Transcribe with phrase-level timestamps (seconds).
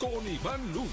[0.00, 0.88] con Iván Lugo.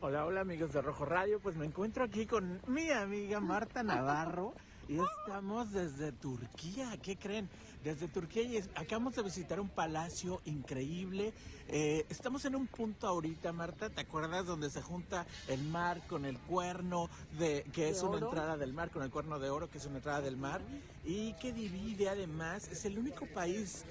[0.00, 4.52] Hola, hola amigos de Rojo Radio, pues me encuentro aquí con mi amiga Marta Navarro
[4.88, 7.48] y estamos desde Turquía, ¿qué creen?
[7.82, 11.32] Desde Turquía y es- acabamos de visitar un palacio increíble.
[11.68, 16.24] Eh, estamos en un punto ahorita, Marta, ¿te acuerdas donde se junta el mar con
[16.26, 18.26] el cuerno de que es ¿De una oro?
[18.28, 20.60] entrada del mar con el cuerno de oro que es una entrada del mar
[21.04, 23.84] y que divide además es el único país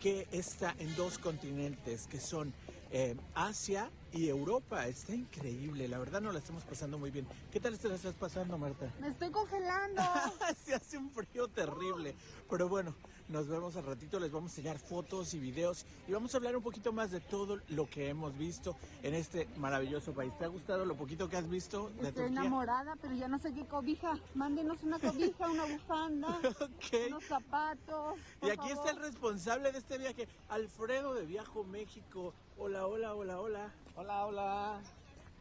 [0.00, 2.52] que está en dos continentes que son
[2.90, 4.86] eh, Asia y Europa.
[4.86, 7.26] Está increíble, la verdad no la estamos pasando muy bien.
[7.52, 8.92] ¿Qué tal te la estás pasando, Marta?
[9.00, 10.02] Me estoy congelando.
[10.64, 12.14] Se hace un frío terrible.
[12.48, 12.94] Pero bueno,
[13.28, 16.56] nos vemos al ratito, les vamos a enseñar fotos y videos y vamos a hablar
[16.56, 20.32] un poquito más de todo lo que hemos visto en este maravilloso país.
[20.38, 22.26] ¿Te ha gustado lo poquito que has visto de Estoy Turquía?
[22.26, 24.18] enamorada, pero ya no sé qué cobija.
[24.34, 26.38] Mándenos una cobija, una bufanda,
[27.08, 28.18] unos zapatos.
[28.38, 32.32] por Y aquí está el responsable de este viaje, Alfredo de Viajo México.
[32.58, 33.72] Hola, hola, hola, hola.
[33.96, 34.80] Hola, hola.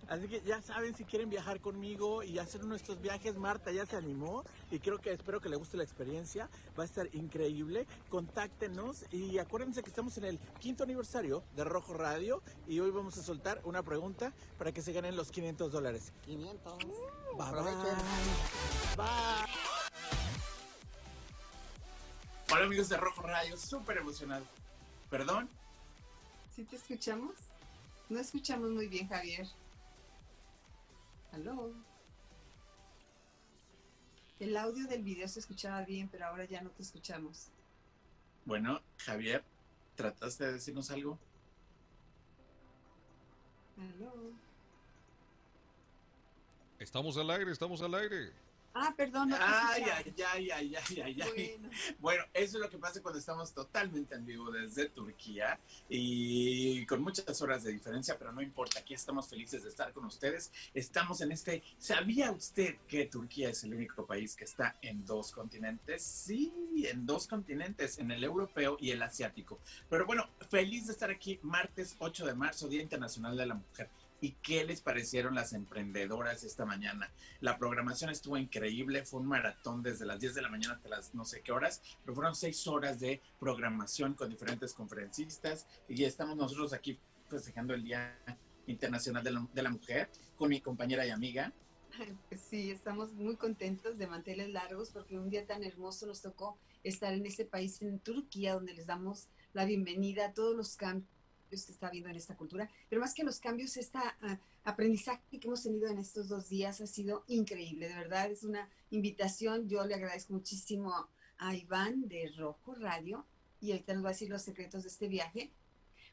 [0.07, 3.35] Así que ya saben si quieren viajar conmigo y hacer uno de estos viajes.
[3.35, 6.47] Marta ya se animó y creo que espero que le guste la experiencia.
[6.77, 7.85] Va a estar increíble.
[8.09, 13.17] Contáctenos y acuérdense que estamos en el quinto aniversario de Rojo Radio y hoy vamos
[13.17, 16.13] a soltar una pregunta para que se ganen los 500 dólares.
[16.25, 16.77] 500.
[16.77, 16.87] Bye
[17.37, 17.63] bye.
[18.95, 19.05] Bye.
[22.53, 24.45] Hola amigos de Rojo Radio, súper emocionado.
[25.09, 25.49] ¿Perdón?
[26.55, 27.33] ¿Sí te escuchamos?
[28.09, 29.47] No escuchamos muy bien, Javier.
[31.31, 31.73] ¿Aló?
[34.39, 37.47] El audio del video se escuchaba bien, pero ahora ya no te escuchamos.
[38.45, 39.43] Bueno, Javier,
[39.95, 41.17] ¿trataste de decirnos algo?
[43.77, 44.33] ¿Aló?
[46.77, 48.44] Estamos al aire, estamos al aire.
[48.77, 51.57] Ah, perdón, no Ay, ay, ay, ay, ay, ay, ay.
[51.61, 51.69] Bueno,
[51.99, 57.01] Bueno, eso es lo que pasa cuando estamos totalmente en vivo desde Turquía y con
[57.01, 60.51] muchas horas de diferencia, pero no importa, aquí estamos felices de estar con ustedes.
[60.73, 65.31] Estamos en este, ¿sabía usted que Turquía es el único país que está en dos
[65.31, 66.03] continentes?
[66.03, 69.61] Sí, en dos continentes, en el europeo y el asiático.
[69.89, 73.89] Pero bueno, feliz de estar aquí martes 8 de marzo, Día Internacional de la Mujer.
[74.21, 77.11] ¿Y qué les parecieron las emprendedoras esta mañana?
[77.41, 81.13] La programación estuvo increíble, fue un maratón desde las 10 de la mañana hasta las
[81.13, 86.37] no sé qué horas, pero fueron seis horas de programación con diferentes conferencistas y estamos
[86.37, 86.97] nosotros aquí
[87.29, 88.17] festejando el Día
[88.67, 91.51] Internacional de la, de la Mujer con mi compañera y amiga.
[92.29, 96.57] pues sí, estamos muy contentos de manteles largos porque un día tan hermoso nos tocó
[96.83, 101.14] estar en este país, en Turquía, donde les damos la bienvenida a todos los cambios
[101.49, 103.99] que está habiendo en esta cultura, pero más que los cambios, este
[104.63, 108.69] aprendizaje que hemos tenido en estos dos días ha sido increíble, de verdad es una
[108.91, 111.07] invitación, yo le agradezco muchísimo
[111.37, 113.25] a Iván de Rojo Radio
[113.61, 115.51] y ahorita nos va a decir los secretos de este viaje,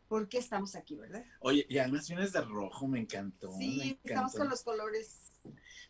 [0.09, 1.25] por qué estamos aquí, ¿verdad?
[1.41, 3.51] Oye, y además vienes de rojo, me encantó.
[3.53, 5.33] me Sí, estamos con los colores.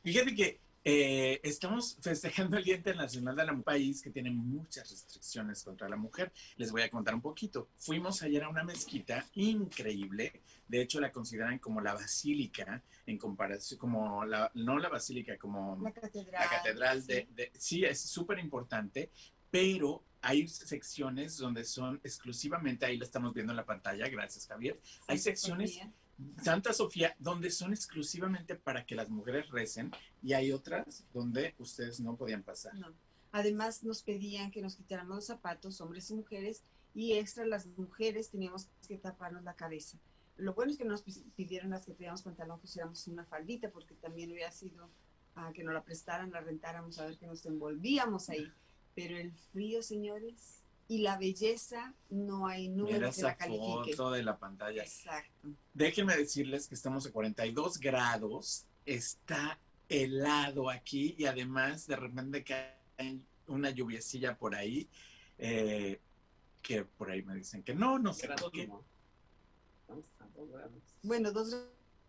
[0.03, 4.91] Fíjate que eh, estamos festejando el Día Internacional de la Mujer, país que tiene muchas
[4.91, 6.33] restricciones contra la mujer.
[6.57, 7.69] Les voy a contar un poquito.
[7.79, 10.43] Fuimos ayer a una mezquita increíble.
[10.67, 15.79] De hecho, la consideran como la basílica en comparación, como la, no la basílica, como
[15.83, 16.33] La catedral.
[16.43, 17.29] la catedral de, sí.
[17.35, 19.11] de- sí es súper importante,
[19.51, 24.81] pero hay secciones donde son exclusivamente, ahí lo estamos viendo en la pantalla, gracias Javier,
[25.09, 25.79] hay secciones.
[26.43, 29.91] Santa Sofía donde son exclusivamente para que las mujeres recen
[30.23, 32.75] y hay otras donde ustedes no podían pasar.
[32.75, 32.89] No.
[33.33, 36.63] Además nos pedían que nos quitáramos los zapatos, hombres y mujeres,
[36.95, 39.99] y extra las mujeres teníamos que taparnos la cabeza.
[40.37, 43.95] Lo bueno es que no nos pidieron las que tuviéramos pantalón, que una faldita, porque
[43.95, 44.91] también hubiera sido
[45.35, 48.53] ah, que nos la prestaran, la rentáramos, a ver que nos envolvíamos ahí.
[48.95, 50.62] Pero el frío, señores,
[50.93, 53.97] y la belleza, no hay Mira número la esa califique.
[53.97, 54.83] foto de la pantalla.
[54.83, 55.49] Exacto.
[55.73, 59.59] Déjenme decirles que estamos a 42 grados, está
[59.89, 62.77] helado aquí y además de repente cae
[63.47, 64.87] una lluviecilla por ahí,
[65.39, 65.99] eh,
[66.61, 68.69] que por ahí me dicen que no, no sé por qué.
[71.03, 71.57] Bueno, dos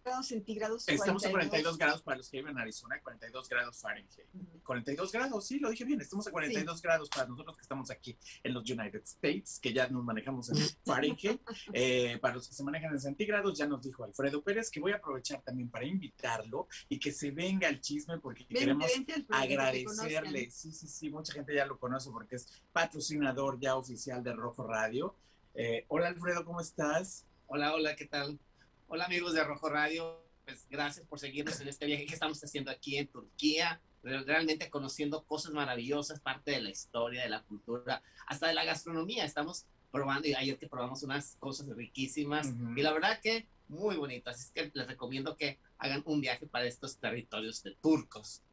[0.04, 0.88] grados centígrados.
[0.88, 4.28] Estamos a 42 grados para los que viven en Arizona, 42 grados Fahrenheit.
[4.64, 8.18] 42 grados, sí, lo dije bien, estamos a 42 grados para nosotros que estamos aquí
[8.44, 10.56] en los United States, que ya nos manejamos en
[10.86, 11.42] Fahrenheit.
[11.74, 14.92] Eh, para los que se manejan en centígrados, ya nos dijo Alfredo Pérez que voy
[14.92, 18.92] a aprovechar también para invitarlo y que se venga el chisme porque queremos
[19.30, 20.52] agradecerle.
[20.52, 24.68] Sí, sí, sí, mucha gente ya lo conoce porque es patrocinador ya oficial de Rojo
[24.68, 25.16] Radio.
[25.56, 27.26] Eh, hola Alfredo, ¿cómo estás?
[27.48, 28.40] Hola, hola, ¿qué tal?
[28.88, 32.70] Hola amigos de Rojo Radio, pues gracias por seguirnos en este viaje que estamos haciendo
[32.70, 38.48] aquí en Turquía, realmente conociendo cosas maravillosas, parte de la historia, de la cultura, hasta
[38.48, 39.26] de la gastronomía.
[39.26, 44.30] Estamos probando y ayer que probamos unas cosas riquísimas y la verdad que muy bonito.
[44.30, 48.44] Así es que les recomiendo que hagan un viaje para estos territorios de turcos.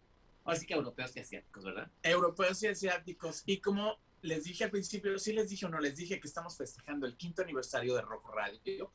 [0.44, 1.90] Así que europeos y asiáticos, ¿verdad?
[2.02, 3.42] Europeos y asiáticos.
[3.44, 6.56] Y como les dije al principio, sí les dije o no les dije que estamos
[6.56, 8.90] festejando el quinto aniversario de Rojo Radio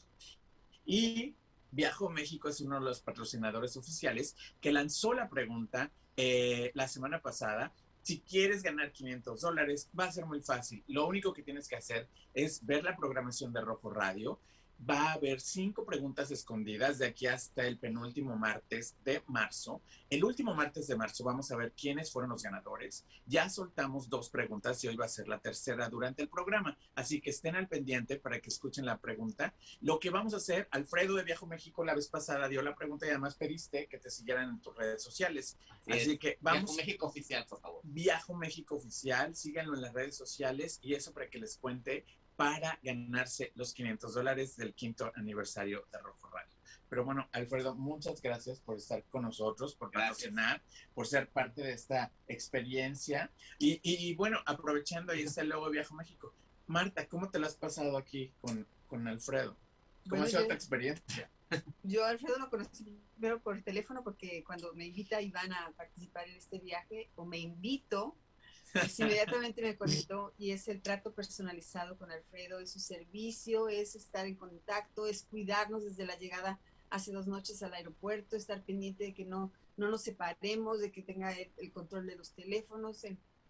[0.85, 1.35] y
[1.71, 7.21] Viajo México es uno de los patrocinadores oficiales que lanzó la pregunta eh, la semana
[7.21, 7.73] pasada.
[8.01, 10.83] Si quieres ganar 500 dólares, va a ser muy fácil.
[10.87, 14.39] Lo único que tienes que hacer es ver la programación de Rojo Radio
[14.88, 19.81] va a haber cinco preguntas escondidas de aquí hasta el penúltimo martes de marzo.
[20.10, 23.06] El último martes de marzo vamos a ver quiénes fueron los ganadores.
[23.25, 26.77] Ya soltamos dos preguntas y hoy va a ser la tercera durante el programa.
[26.94, 29.54] Así que estén al pendiente para que escuchen la pregunta.
[29.81, 33.06] Lo que vamos a hacer, Alfredo de Viajo México la vez pasada dio la pregunta
[33.06, 35.57] y además pediste que te siguieran en tus redes sociales.
[35.88, 36.63] Así, que vamos.
[36.63, 37.81] Viajo México Oficial, por favor.
[37.83, 42.79] Viajo México Oficial, síganlo en las redes sociales y eso para que les cuente para
[42.83, 46.55] ganarse los 500 dólares del quinto aniversario de Rojo Radio.
[46.89, 50.61] Pero bueno, Alfredo, muchas gracias por estar con nosotros, por patrocinar,
[50.93, 53.31] por ser parte de esta experiencia.
[53.57, 56.33] Y, bueno, aprovechando ahí está el logo Viajo México.
[56.67, 59.57] Marta, ¿cómo te lo has pasado aquí con, con Alfredo?
[60.09, 61.29] ¿Cómo ha sido tu experiencia?
[61.83, 62.83] Yo Alfredo lo conocí
[63.15, 67.38] primero por teléfono porque cuando me invita Iván a participar en este viaje o me
[67.38, 68.15] invito,
[68.80, 73.95] pues inmediatamente me conectó y es el trato personalizado con Alfredo, es su servicio, es
[73.95, 79.06] estar en contacto, es cuidarnos desde la llegada hace dos noches al aeropuerto, estar pendiente
[79.06, 83.04] de que no, no nos separemos, de que tenga el, control de los teléfonos.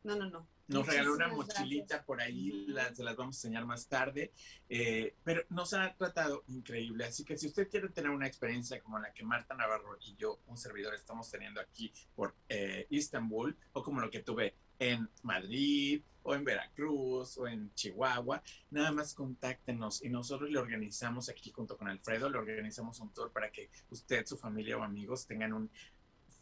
[0.04, 0.48] no, no, no.
[0.68, 4.32] Nos regaló una mochilita por ahí, se las vamos a enseñar más tarde,
[4.68, 7.06] eh, pero nos ha tratado increíble.
[7.06, 10.40] Así que si usted quiere tener una experiencia como la que Marta Navarro y yo,
[10.48, 16.02] un servidor, estamos teniendo aquí por eh, Istambul, o como lo que tuve en Madrid
[16.24, 18.42] o en Veracruz o en Chihuahua,
[18.72, 23.32] nada más contáctenos y nosotros le organizamos aquí junto con Alfredo, le organizamos un tour
[23.32, 25.70] para que usted, su familia o amigos tengan un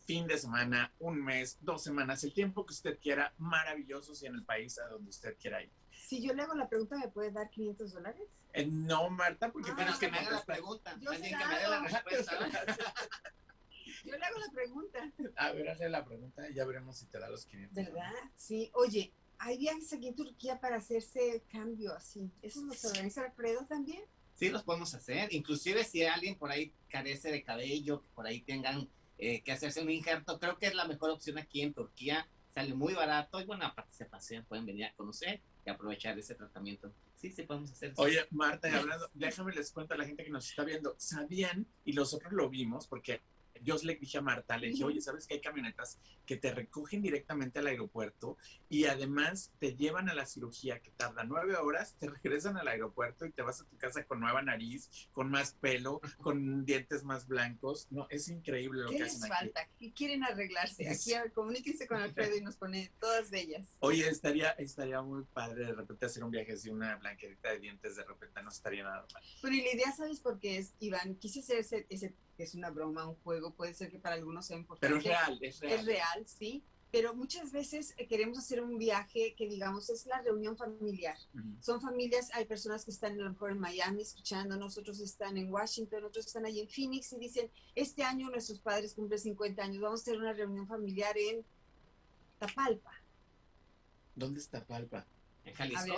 [0.06, 4.36] fin de semana, un mes, dos semanas, el tiempo que usted quiera, maravillosos y en
[4.36, 5.72] el país a donde usted quiera ir.
[5.92, 8.24] Si yo le hago la pregunta, ¿me puede dar 500 dólares?
[8.54, 10.96] Eh, no, Marta, porque ah, que me haga la pregunta.
[11.00, 12.38] Yo que me haga la respuesta.
[14.04, 15.12] Yo le hago la pregunta.
[15.38, 17.76] A ver, hazle la pregunta y ya veremos si te da los 500.
[17.76, 18.12] ¿Verdad?
[18.36, 18.70] Sí.
[18.74, 22.32] Oye, hay viajes aquí en Turquía para hacerse cambio así.
[22.42, 24.04] ¿Eso nos organiza Alfredo también?
[24.34, 25.34] Sí, los podemos hacer.
[25.34, 29.82] Inclusive si alguien por ahí carece de cabello, que por ahí tengan eh, que hacerse
[29.82, 32.28] un injerto, creo que es la mejor opción aquí en Turquía.
[32.54, 36.36] Sale muy barato y bueno, aparte se pasean, pueden venir a conocer y aprovechar ese
[36.36, 36.94] tratamiento.
[37.16, 37.94] Sí, sí podemos hacer.
[37.98, 41.66] Oye, Marta, hablando, déjame les cuento a la gente que nos está viendo, ¿sabían?
[41.84, 43.22] Y nosotros lo vimos porque
[43.64, 47.02] yo le dije a Marta, le dije, oye, ¿sabes que hay camionetas que te recogen
[47.02, 48.38] directamente al aeropuerto
[48.70, 53.26] y además te llevan a la cirugía que tarda nueve horas, te regresan al aeropuerto
[53.26, 57.28] y te vas a tu casa con nueva nariz, con más pelo, con dientes más
[57.28, 57.88] blancos?
[57.90, 59.68] No, es increíble lo que hacen les falta?
[59.80, 60.88] ¿Qué quieren arreglarse?
[60.90, 63.78] Aquí comuníquense con Alfredo y nos pone todas bellas.
[63.80, 67.96] Oye, estaría, estaría muy padre de repente hacer un viaje así, una blanquerita de dientes,
[67.96, 69.24] de repente no estaría nada mal.
[69.42, 71.16] Pero y la idea, ¿sabes por qué es, Iván?
[71.16, 74.58] Quise hacer ese, ese es una broma, un juego, puede ser que para algunos sea
[74.58, 74.88] importante.
[74.88, 75.80] Pero es real, es real.
[75.80, 76.64] Es real, sí.
[76.94, 81.18] Pero muchas veces eh, queremos hacer un viaje que digamos es la reunión familiar.
[81.60, 85.52] Son familias, hay personas que están a lo mejor en Miami escuchando, nosotros están en
[85.52, 89.82] Washington, otros están ahí en Phoenix y dicen, este año nuestros padres cumplen 50 años,
[89.82, 91.44] vamos a hacer una reunión familiar en
[92.38, 92.92] Tapalpa.
[94.14, 95.08] ¿Dónde está Tapalpa?
[95.46, 95.96] En Jalisco.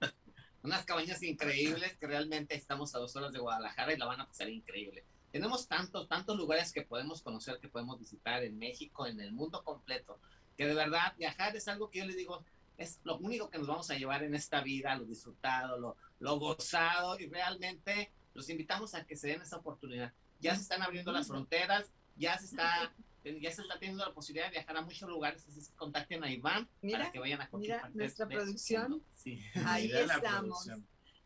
[0.62, 4.28] Unas cabañas increíbles que realmente estamos a dos horas de Guadalajara y la van a
[4.28, 5.04] pasar increíble.
[5.32, 9.62] Tenemos tantos, tantos lugares que podemos conocer, que podemos visitar en México, en el mundo
[9.62, 10.18] completo,
[10.56, 12.44] que de verdad viajar es algo que yo les digo,
[12.78, 16.38] es lo único que nos vamos a llevar en esta vida, lo disfrutado, lo, lo
[16.38, 20.12] gozado y realmente los invitamos a que se den esa oportunidad.
[20.40, 22.92] Ya se están abriendo las fronteras, ya se está
[23.24, 26.30] ya se está teniendo la posibilidad de viajar a muchos lugares, así que contacten a
[26.30, 29.02] Iván para que vayan a Mira, nuestra producción.
[29.14, 29.38] Sí.
[29.66, 30.70] Ahí estamos.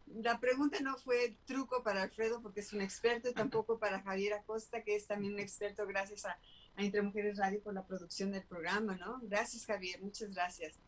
[0.07, 4.35] La pregunta no fue truco para Alfredo porque es un experto y tampoco para Javier
[4.35, 6.39] Acosta, que es también un experto gracias a,
[6.77, 9.21] a Entre Mujeres Radio por la producción del programa, ¿no?
[9.23, 10.79] Gracias Javier, muchas gracias.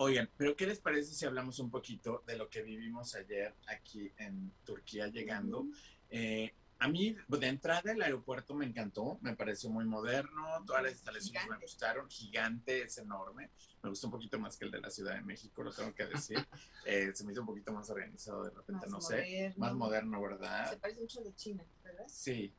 [0.00, 4.12] Oigan, pero ¿qué les parece si hablamos un poquito de lo que vivimos ayer aquí
[4.16, 5.66] en Turquía llegando?
[6.10, 10.92] Eh, a mí, de entrada, el aeropuerto me encantó, me pareció muy moderno, todas las
[10.92, 11.54] instalaciones Gigante.
[11.56, 13.50] me gustaron, gigante, es enorme,
[13.82, 16.06] me gustó un poquito más que el de la Ciudad de México, lo tengo que
[16.06, 16.36] decir,
[16.84, 20.20] Eh, se me hizo un poquito más organizado de repente, Más no sé, más moderno,
[20.20, 20.78] Se ¿verdad?
[20.80, 22.04] parece mucho de China, ¿verdad?
[22.08, 22.54] Sí,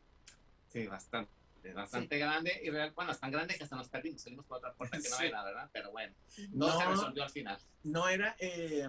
[0.68, 1.32] Sí, bastante.
[1.64, 4.58] Es bastante grande y real, bueno, es tan grande que hasta nos perdimos, salimos por
[4.58, 5.26] otra puerta que no Sí.
[5.26, 5.70] era, ¿verdad?
[5.74, 6.14] Pero bueno,
[6.52, 6.90] no, se No.
[6.92, 7.60] resolvió al final.
[7.84, 8.88] no era, eh,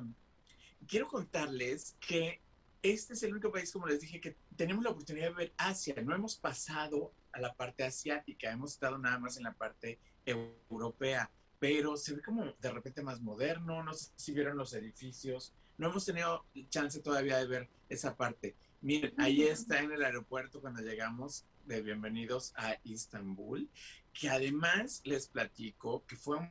[0.87, 2.43] quiero contarles que
[2.83, 5.95] este es el único país, como les dije, que tenemos la oportunidad de ver Asia.
[6.03, 11.31] No hemos pasado a la parte asiática, hemos estado nada más en la parte europea,
[11.59, 15.89] pero se ve como de repente más moderno, no sé si vieron los edificios, no
[15.89, 18.55] hemos tenido chance todavía de ver esa parte.
[18.81, 23.69] Miren, ahí está en el aeropuerto cuando llegamos de bienvenidos a Istambul,
[24.13, 26.51] que además les platico que fue un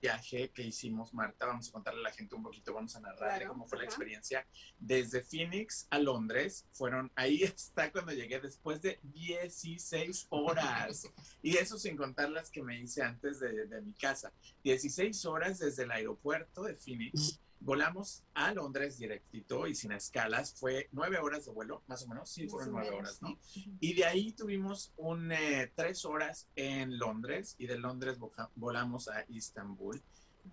[0.00, 3.38] viaje que hicimos, Marta, vamos a contarle a la gente un poquito, vamos a narrarle
[3.38, 4.46] Claro, cómo fue la experiencia.
[4.78, 11.06] Desde Phoenix a Londres, fueron, ahí está cuando llegué, después de 16 horas.
[11.42, 14.32] y eso sin contar las que me hice antes de, de mi casa.
[14.64, 17.40] 16 horas desde el aeropuerto de Phoenix.
[17.60, 20.54] Volamos a Londres directito y sin escalas.
[20.54, 22.30] Fue nueve horas de vuelo, más o menos.
[22.30, 23.38] Sí, fueron nueve horas, ¿no?
[23.80, 28.18] Y de ahí tuvimos un, eh, tres horas en Londres y de Londres
[28.56, 30.02] volamos a Istambul.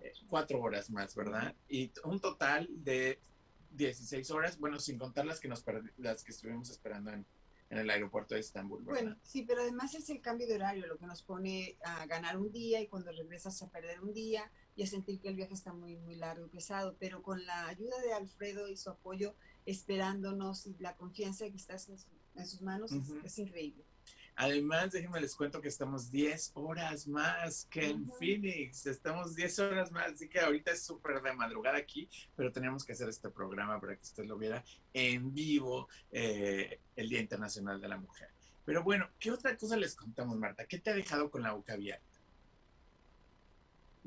[0.00, 1.54] Eh, cuatro horas más, ¿verdad?
[1.68, 3.18] Y un total de
[3.72, 5.64] 16 horas, bueno, sin contar las que, nos
[5.96, 7.24] las que estuvimos esperando en,
[7.70, 9.02] en el aeropuerto de Istambul, ¿verdad?
[9.02, 12.38] Bueno, sí, pero además es el cambio de horario lo que nos pone a ganar
[12.38, 15.54] un día y cuando regresas a perder un día y a sentir que el viaje
[15.54, 16.96] está muy, muy largo y pesado.
[17.00, 19.34] Pero con la ayuda de Alfredo y su apoyo,
[19.66, 22.06] esperándonos y la confianza que estás en, su-
[22.36, 23.20] en sus manos, es- Ujú.
[23.24, 23.84] es, increíble.
[24.36, 28.08] Además, déjenme les cuento que estamos 10 horas más que en.
[28.20, 28.86] Phoenix.
[28.86, 32.92] Estamos 10 horas más, así que ahorita es súper de madrugada aquí, pero teníamos que
[32.92, 37.88] hacer este programa para que usted lo viera en vivo eh, el Día Internacional de
[37.88, 38.28] la Mujer.
[38.64, 40.66] Pero bueno, ¿qué otra cosa les contamos, Marta?
[40.66, 42.06] ¿Qué te ha dejado con la boca abierta?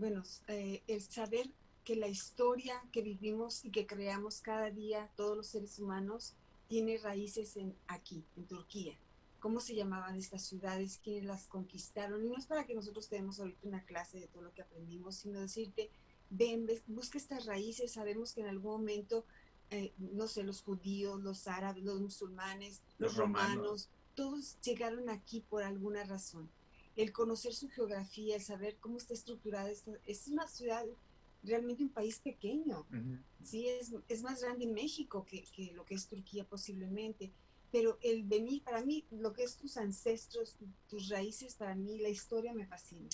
[0.02, 1.48] Bueno, eh, el saber
[1.84, 6.34] que la historia que vivimos y que creamos cada día todos los seres humanos
[6.68, 8.98] tiene raíces en aquí, en Turquía.
[9.40, 11.00] ¿Cómo se llamaban estas ciudades?
[11.04, 12.26] ¿Quiénes las conquistaron?
[12.26, 15.18] Y no es para que nosotros tenemos ahorita una clase de todo lo que aprendimos,
[15.18, 15.92] sino decirte,
[16.32, 17.92] ven, ves- busca estas raíces.
[17.92, 19.24] Sabemos que en algún momento,
[19.70, 23.56] eh, no sé, los judíos, los árabes, los musulmanes, Los los, romanos.
[23.56, 26.50] romanos, todos llegaron aquí por alguna razón
[26.96, 30.86] el conocer su geografía, el saber cómo está estructurada esta, es una ciudad,
[31.44, 32.86] realmente un país pequeño,
[33.44, 37.32] sí, es, es más grande México que, que lo que es Turquía posiblemente,
[37.72, 41.98] pero el venir, para mí, lo que es tus ancestros, tu- tus raíces, para mí
[42.00, 43.08] la historia me fascina.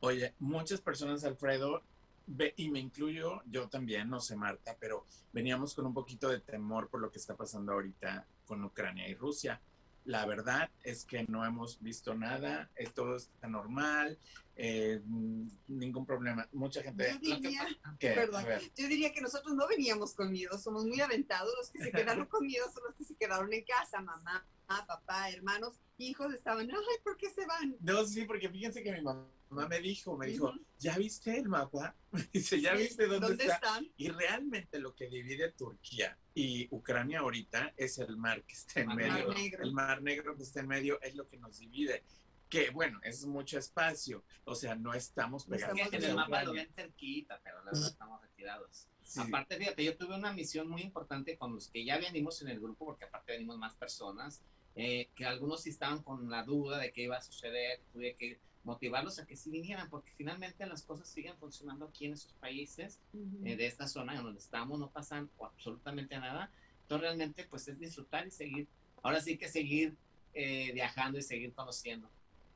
[0.00, 1.82] Oye, muchas personas, Alfredo,
[2.26, 6.40] ve- y me incluyo yo también, no sé Marta, pero veníamos con un poquito de
[6.40, 9.62] temor por lo que está pasando ahorita con Ucrania y Rusia.
[10.04, 14.18] La verdad es que no hemos visto nada, eh, todo está normal,
[14.56, 16.48] eh, mm, ningún problema.
[16.52, 17.12] Mucha gente...
[17.12, 17.66] Yo diría,
[17.98, 18.44] que, perdón.
[18.76, 22.26] yo diría que nosotros no veníamos con miedo, somos muy aventados, los que se quedaron
[22.26, 24.44] con miedo son los que se quedaron en casa, mamá,
[24.86, 27.76] papá, hermanos, hijos estaban, ay, ¿por qué se van?
[27.80, 30.64] no, sí, porque fíjense que mi mamá me dijo, me dijo, Ujú.
[30.78, 31.96] ¿ya viste el mapa?
[32.32, 33.54] Dice, ¿ya viste dónde, está?
[33.54, 33.92] están?
[33.96, 38.86] Y realmente lo que divide Turquía y Ucrania ahorita es el mar que está en
[38.88, 39.28] Mar medio.
[39.28, 39.64] Mar Negro.
[39.64, 42.04] El mar negro que está en medio es lo que nos divide.
[42.48, 44.24] Que bueno, es mucho espacio.
[44.44, 47.72] O sea, no estamos No pegados estamos en el mapa lo ven cerquita, pero la
[47.72, 48.88] verdad estamos retirados.
[49.02, 49.20] Sí.
[49.20, 52.60] Aparte, fíjate, yo tuve una misión muy importante con los que ya venimos en el
[52.60, 54.44] grupo, porque aparte venimos más personas,
[54.76, 58.38] eh, que algunos sí estaban con la duda de qué iba a suceder, tuve que
[58.64, 63.00] motivarlos a que sí vinieran, porque finalmente las cosas siguen funcionando aquí en esos países,
[63.44, 66.50] eh, de esta zona en donde estamos, no pasan absolutamente nada.
[66.82, 68.66] Entonces realmente pues es disfrutar y seguir,
[69.02, 69.96] ahora sí que seguir
[70.34, 72.10] eh, viajando y seguir conociendo.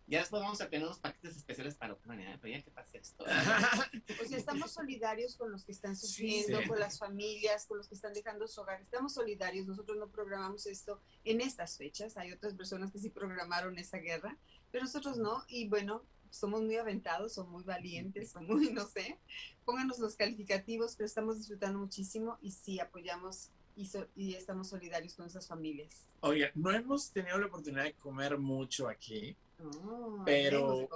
[0.06, 2.38] Ya después vamos a tener unos paquetes especiales para Ucrania, ¿eh?
[2.40, 3.24] pero ya que pase esto.
[4.22, 6.68] O sea, estamos solidarios con los que están sufriendo, Sí.
[6.68, 8.82] con las familias, con los que están dejando su hogar.
[8.82, 9.66] Estamos solidarios.
[9.66, 12.16] Nosotros no programamos esto en estas fechas.
[12.18, 14.36] Hay otras personas que sí programaron esa guerra,
[14.70, 15.42] pero nosotros no.
[15.48, 19.18] Y bueno, somos muy aventados, somos muy valientes, son muy, no sé.
[19.64, 25.14] Pónganos los calificativos, pero estamos disfrutando muchísimo y sí apoyamos y, so- y estamos solidarios
[25.14, 26.06] con esas familias.
[26.20, 29.36] Oye, no hemos tenido la oportunidad de comer mucho aquí.
[29.62, 30.88] Oh, Pero-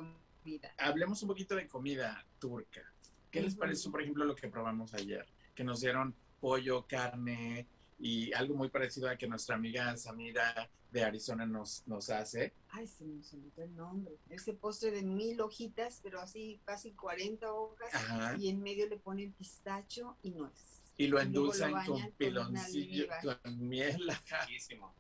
[0.78, 2.82] hablemos un poquito de comida turca.
[3.30, 3.60] ¿Qué les Ujú.
[3.60, 5.26] pareció, por ejemplo, lo que probamos ayer?
[5.54, 7.66] Que nos dieron pollo, carne,
[7.98, 12.54] y algo muy parecido a que nuestra amiga Samira de Arizona nos, nos hace.
[12.70, 14.14] Ay, se me olvidó el nombre.
[14.30, 17.92] Ese postre de mil hojitas, pero así casi 40 hojas.
[17.94, 18.36] Ajá.
[18.38, 20.52] Y en medio le ponen pistacho y nuez.
[20.96, 23.06] Y lo Y luego lo endulzan con piloncillo,
[23.42, 24.10] con miel,
[24.48, 24.94] Riquísimo.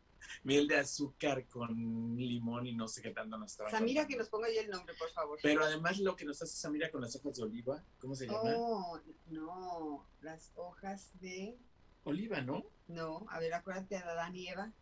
[0.44, 4.28] Miel de azúcar con limón y no sé qué tanto nos estaba Samira, que nos
[4.28, 5.38] ponga ya el nombre, por favor.
[5.42, 8.40] Pero además lo que nos hace Samira con las hojas de oliva, ¿cómo se llama?
[8.56, 11.56] Oh, no, las hojas de...
[12.04, 12.64] Oliva, ¿no?
[12.86, 14.72] No, a ver, acuérdate a Adán y Eva.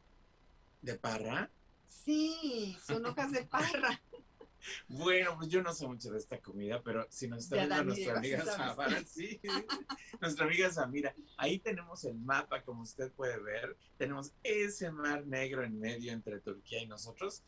[0.83, 1.51] De parra.
[1.89, 4.01] Sí, son hojas de parra.
[4.89, 8.19] Bueno, pues yo no sé mucho de esta comida, pero si nos está viendo nuestra
[8.19, 8.45] amiga.
[8.45, 9.41] Samara, sí,
[10.21, 15.65] nuestra amiga Samira, ahí tenemos el mapa, como usted puede ver, tenemos ese mar negro
[15.65, 17.43] en medio entre Turquía y nosotros,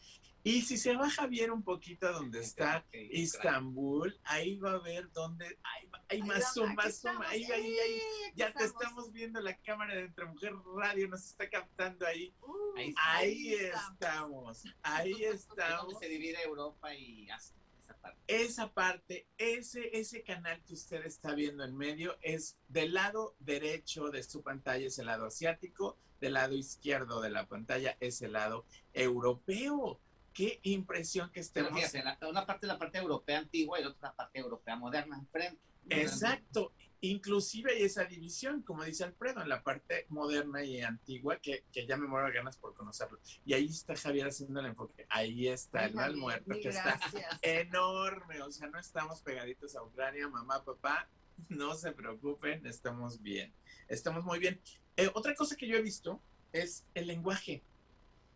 [0.44, 5.10] y si se baja bien un poquito a donde está Istambul, ahí va a ver
[5.12, 8.00] dónde, ahí, va- ahí más zoom, más zoom, ahí, ahí, ahí,
[8.34, 12.74] ya te estamos viendo la cámara de Entre Mujer Radio, nos está captando ahí, Uh,
[12.96, 13.88] ahí está.
[13.92, 15.86] estamos, ahí Es estamos.
[15.92, 18.18] donde se divide Europa y Asia, esa parte.
[18.28, 24.10] esa parte, ese, ese canal que usted está viendo en medio es del lado derecho
[24.10, 28.32] de su pantalla es el lado asiático, del lado izquierdo de la pantalla es el
[28.32, 30.00] lado europeo.
[30.38, 31.80] Qué impresión que Pero estemos.
[31.90, 35.18] fíjate, la- una parte es la parte europea antigua y la otra parte europea moderna
[35.18, 35.60] enfrente.
[35.90, 36.72] Exacto.
[37.00, 41.88] Inclusive hay esa división, como dice Alfredo, en la parte moderna y antigua, que, que
[41.88, 43.18] ya me muero de ganas por conocerlo.
[43.44, 45.06] Y ahí está Javier haciendo el enfoque.
[45.08, 47.00] Ahí está el mal muerto, que está
[47.42, 51.08] enorme, o sea, no estamos pegaditos a Ucrania, mamá, papá,
[51.48, 53.52] no se preocupen, estamos bien,
[53.88, 54.60] estamos muy bien.
[54.96, 56.20] Eh, otra cosa que yo he visto
[56.52, 57.62] es el lenguaje.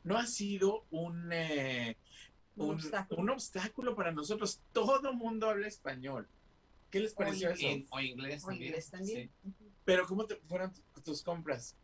[0.04, 1.96] No ha sido un, eh,
[2.56, 3.20] Un un, obstáculo.
[3.22, 4.60] un obstáculo para nosotros.
[4.72, 6.28] Todo mundo habla español.
[6.90, 7.66] ¿Qué les pareció eso?
[7.90, 8.66] O inglés O también.
[8.68, 9.30] inglés también.
[9.42, 9.48] sí.
[9.48, 9.70] Ujú.
[9.84, 11.74] Pero ¿cómo te fueron tu- tus compras?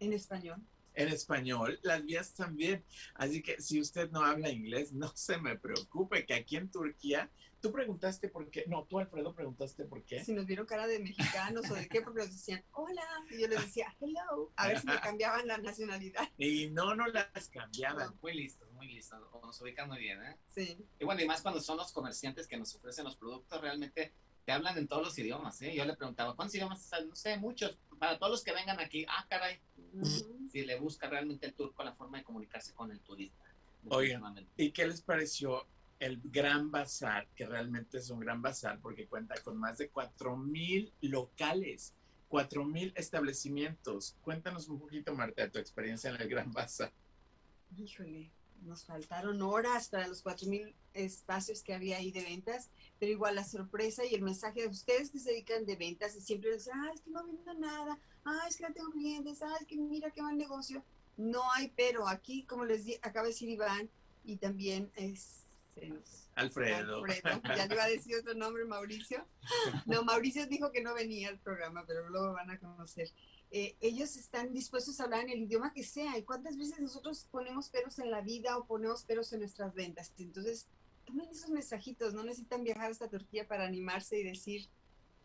[0.00, 0.60] En español.
[0.98, 2.84] En español, las vías también.
[3.14, 7.30] Así que si usted no habla inglés, no se me preocupe, que aquí en Turquía,
[7.60, 10.24] tú preguntaste por qué, no, tú Alfredo preguntaste por qué.
[10.24, 13.04] Si nos vieron cara de mexicanos o de qué, porque nos decían hola.
[13.30, 14.50] Y yo les decía hello.
[14.56, 16.28] A ver si me cambiaban la nacionalidad.
[16.36, 18.18] Y no, no las cambiaban.
[18.20, 19.20] Muy listos, muy listos.
[19.40, 20.36] Nos ubican muy bien, ¿eh?
[20.48, 20.84] Sí.
[20.98, 24.12] Y bueno, y más cuando son los comerciantes que nos ofrecen los productos, realmente
[24.44, 25.76] te hablan en todos los idiomas, ¿eh?
[25.76, 26.90] Yo le preguntaba, ¿cuántos idiomas?
[27.06, 27.78] No sé, muchos.
[28.00, 29.60] Para todos los que vengan aquí, ah, caray,
[29.92, 30.37] Ujú.
[30.50, 33.44] Si le busca realmente el turco la forma de comunicarse con el turista.
[33.88, 34.46] Oigan.
[34.56, 35.66] ¿Y qué les pareció
[35.98, 37.28] el Gran Bazar?
[37.34, 41.94] Que realmente es un gran bazar porque cuenta con más de 4.000 locales,
[42.30, 44.16] 4.000 establecimientos.
[44.22, 46.92] Cuéntanos un poquito, Marta, de tu experiencia en el Gran Bazar.
[47.76, 48.30] Híjole,
[48.62, 53.44] nos faltaron horas para los 4.000 espacios que había ahí de ventas, pero igual la
[53.44, 56.90] sorpresa y el mensaje de ustedes que se dedican de ventas y siempre dicen, ah,
[56.94, 60.10] es que no vendo nada, ah, es que no tengo clientes, ah, es que mira
[60.10, 60.84] qué mal negocio.
[61.16, 63.90] No hay pero, aquí, como les di, acaba de decir Iván,
[64.24, 65.44] y también es...
[66.34, 67.04] Alfredo.
[67.04, 69.24] Alfredo, ya le iba a decir otro nombre, Mauricio.
[69.86, 73.08] No, Mauricio dijo que no venía al programa, pero luego van a conocer.
[73.50, 76.18] Eh, ellos están dispuestos a hablar en el idioma que sea.
[76.18, 80.12] ¿Y cuántas veces nosotros ponemos peros en la vida o ponemos peros en nuestras ventas?
[80.18, 80.66] Entonces,
[81.06, 82.14] tomen esos mensajitos.
[82.14, 84.68] No necesitan viajar hasta Turquía para animarse y decir,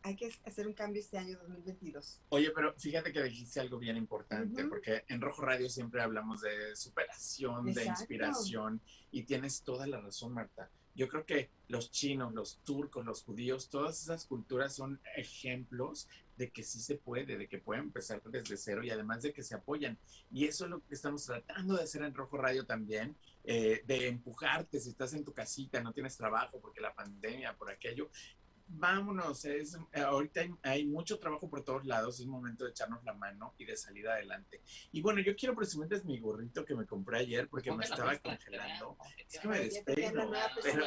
[0.04, 2.22] hay que hacer un cambio este año 2022.
[2.30, 6.76] Oye, pero fíjate que dijiste algo bien importante, porque en Rojo Radio siempre hablamos de
[6.76, 8.82] superación, de inspiración,
[9.12, 10.70] y tienes toda la razón, Marta.
[10.96, 16.08] Yo creo que los chinos, los turcos, los judíos, todas esas culturas son ejemplos
[16.38, 19.44] de que sí se puede, de que pueden empezar desde cero y además de que
[19.44, 19.98] se apoyan.
[20.32, 24.08] Y eso es lo que estamos tratando de hacer en Rojo Radio también, eh, de
[24.08, 28.10] empujarte si estás en tu casita, no tienes trabajo porque la pandemia, por aquello,
[28.68, 33.14] vámonos, es, ahorita hay, hay mucho trabajo por todos lados, es momento de echarnos la
[33.14, 34.62] mano y de salir adelante.
[34.92, 38.98] Y bueno, yo quiero presumirles mi gorrito que me compré ayer porque me estaba congelando.
[39.30, 40.86] Es que me nueva Pero.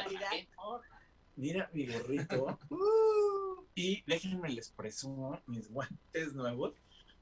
[1.37, 6.73] Mira mi gorrito Uh, y déjenme les presumo mis guantes nuevos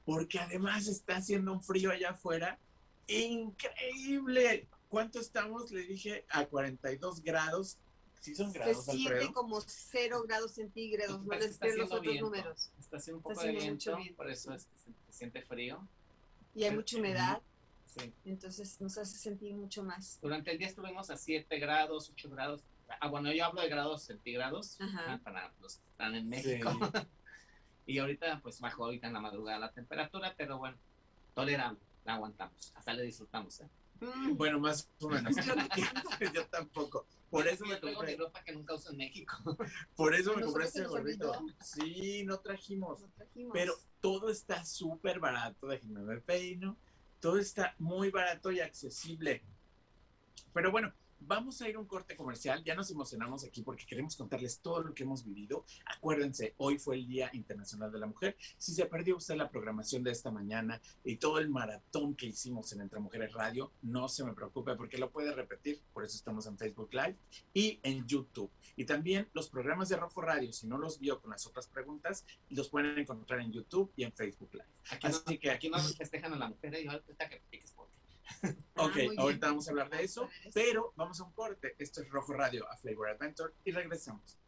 [0.04, 2.58] porque además está haciendo un frío allá afuera
[3.08, 4.66] increíble.
[4.88, 5.70] ¿Cuánto estamos?
[5.72, 7.76] Le dije a 42 grados.
[8.20, 9.32] ¿Sí son se grados, siente Alfredo?
[9.32, 11.24] como cero grados centígrados.
[11.24, 12.24] No les los otros viento.
[12.24, 12.70] números.
[12.78, 14.16] Está haciendo un poco Está de viento, viento.
[14.16, 15.86] por eso es que se, se siente frío.
[16.54, 17.40] Y hay mucha humedad.
[17.86, 18.12] Sí.
[18.24, 20.18] Entonces nos hace sentir mucho más.
[20.22, 22.62] Durante el día estuvimos a 7 grados, 8 grados.
[23.00, 25.20] Ah, bueno, yo hablo de grados centígrados Ajá.
[25.24, 26.70] para los que están en México.
[27.86, 30.76] y ahorita, pues bajó ahorita en la madrugada la temperatura, pero bueno,
[31.34, 33.60] tolerable, la aguantamos, hasta le disfrutamos.
[33.60, 33.68] ¿eh?
[34.00, 35.34] Mm, Bueno, más o menos.
[36.34, 37.06] Yo tampoco.
[37.30, 39.36] Por eso me Yo traigo mi compré, ropa que nunca uso en México.
[39.96, 41.32] por eso me compré este gorrito.
[41.60, 43.04] Sí, no trajimos.
[43.52, 46.76] Pero todo está súper barato, déjenme ver peino.
[47.20, 49.42] Todo está muy barato y accesible.
[50.52, 50.92] Pero bueno,
[51.26, 52.62] vamos a ir a un corte comercial.
[52.64, 55.64] Ya nos emocionamos aquí porque queremos contarles todo lo que hemos vivido.
[55.86, 58.36] Acuérdense, hoy fue el Día Internacional de la Mujer.
[58.58, 62.72] Si se perdió usted la programación de esta mañana y todo el maratón que hicimos
[62.72, 65.80] en Entre Mujeres Radio, no se me preocupe porque lo puede repetir.
[65.92, 67.16] Por eso estamos en Facebook Live
[67.54, 68.50] y en YouTube.
[68.76, 72.24] Y también los programas de Rojo Radio, si no los vio con las otras preguntas,
[72.50, 74.66] los pueden encontrar en YouTube y en Facebook Live.
[74.90, 76.82] Aquí no, Así que- aquí no festejan a la mujer.
[76.84, 77.42] Yo ahorita que
[78.42, 80.28] Ah, Ok, ahorita vamos a hablar de eso.
[80.52, 81.74] pero vamos a un corte.
[81.78, 84.38] Esto es Rojo Radio a Flavor Adventure y regresamos.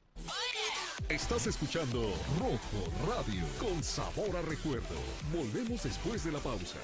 [1.08, 2.00] Estás escuchando
[2.38, 4.96] Rojo Radio con sabor a recuerdo.
[5.32, 6.78] Volvemos después de la pausa.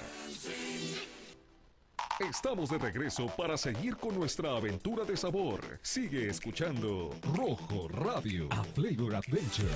[2.21, 5.81] Estamos de regreso para seguir con nuestra aventura de sabor.
[5.83, 9.69] Sigue escuchando Rojo Radio a Flavor Adventure.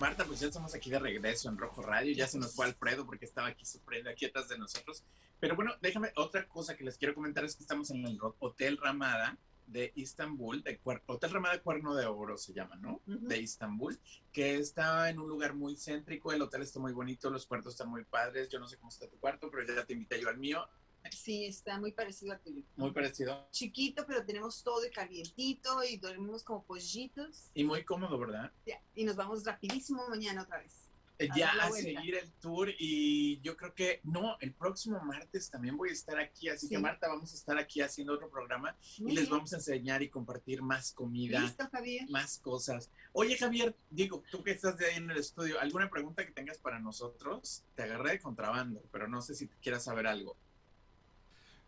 [0.00, 2.14] Marta, pues ya estamos aquí de regreso en Rojo Radio.
[2.14, 5.04] Ya se nos fue Alfredo porque estaba aquí sufriendo aquí atrás de nosotros.
[5.38, 8.78] Pero bueno, déjame, otra cosa que les quiero comentar es que estamos en el Hotel
[8.78, 9.36] Ramada
[9.66, 13.02] de Istambul, de Hotel Ramada Cuerno de Oro se llama, ¿no?
[13.04, 14.00] De Istambul,
[14.32, 17.88] que está en un lugar muy céntrico, el hotel está muy bonito, los cuartos están
[17.88, 20.38] muy padres, yo no sé cómo está tu cuarto, pero ya te invité yo al
[20.38, 20.66] mío,
[21.10, 22.62] Sí, está muy parecido al tuyo.
[22.76, 27.50] muy parecido Chiquito, pero tenemos todo y calientito y dormimos como pollitos.
[27.54, 28.52] y muy cómodo, ¿verdad?
[28.66, 30.86] Ya, Y nos vamos rapidísimo mañana otra vez.
[31.18, 35.50] Eh, A ya a seguir el tour y yo creo que no, el próximo martes
[35.50, 36.74] también voy a estar aquí, así Sí.
[36.74, 39.32] que Marta, vamos a estar aquí haciendo otro programa Muy y les bien.
[39.36, 42.08] vamos a enseñar y compartir más comida, Listo, Javier.
[42.08, 42.88] más cosas.
[43.12, 46.56] Oye, Javier, digo, tú que estás de ahí en el estudio, ¿alguna pregunta que tengas
[46.56, 47.64] para nosotros?
[47.74, 50.38] Te agarré de contrabando, pero no sé si quieras saber algo.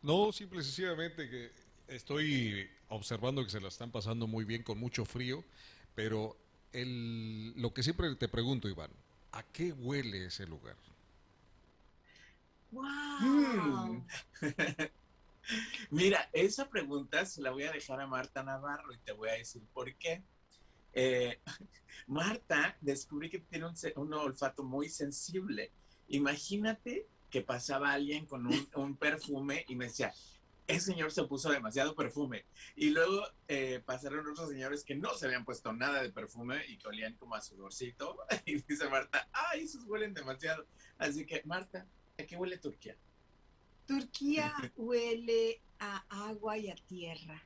[0.03, 1.53] No, simple y sencillamente que
[1.87, 5.45] estoy observando que se la están pasando muy bien con mucho frío,
[5.95, 6.37] pero
[6.73, 8.91] el, lo que siempre te pregunto, Iván,
[9.31, 10.77] ¿a qué huele ese lugar?
[12.73, 14.05] ¡Wow!
[15.91, 19.35] Mira, esa pregunta se la voy a dejar a Marta Navarro y te voy a
[19.35, 20.23] decir por qué.
[20.95, 21.39] Eh,
[22.07, 25.71] Marta descubrí que tiene un, un olfato muy sensible.
[26.09, 30.13] Imagínate que pasaba alguien con un, un perfume y me decía,
[30.67, 32.45] ese señor se puso demasiado perfume.
[32.77, 36.77] Y luego eh, pasaron otros señores que no se habían puesto nada de perfume y
[36.77, 38.19] que olían como a sudorcito.
[38.45, 40.67] Y dice Marta, ay, esos huelen demasiado.
[40.99, 41.87] Así que, Marta,
[42.19, 42.97] ¿a qué huele Turquía?
[43.87, 47.43] Turquía huele a agua y a tierra,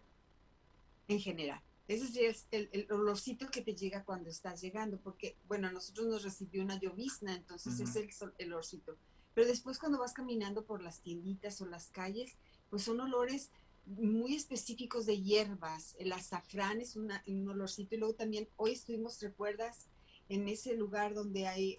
[1.06, 1.62] en general.
[1.86, 5.72] Ese sí es el, el olorcito que te llega cuando estás llegando, porque, bueno, a
[5.72, 8.98] nosotros nos recibió una llovizna, entonces es el, el olorcito.
[9.36, 12.38] Pero después cuando vas caminando por las tienditas o las calles,
[12.70, 13.50] pues son olores
[13.84, 15.94] muy específicos de hierbas.
[15.98, 19.88] El azafrán es una- un olorcito y luego también hoy estuvimos, ¿recuerdas?
[20.30, 21.76] En ese lugar donde hay,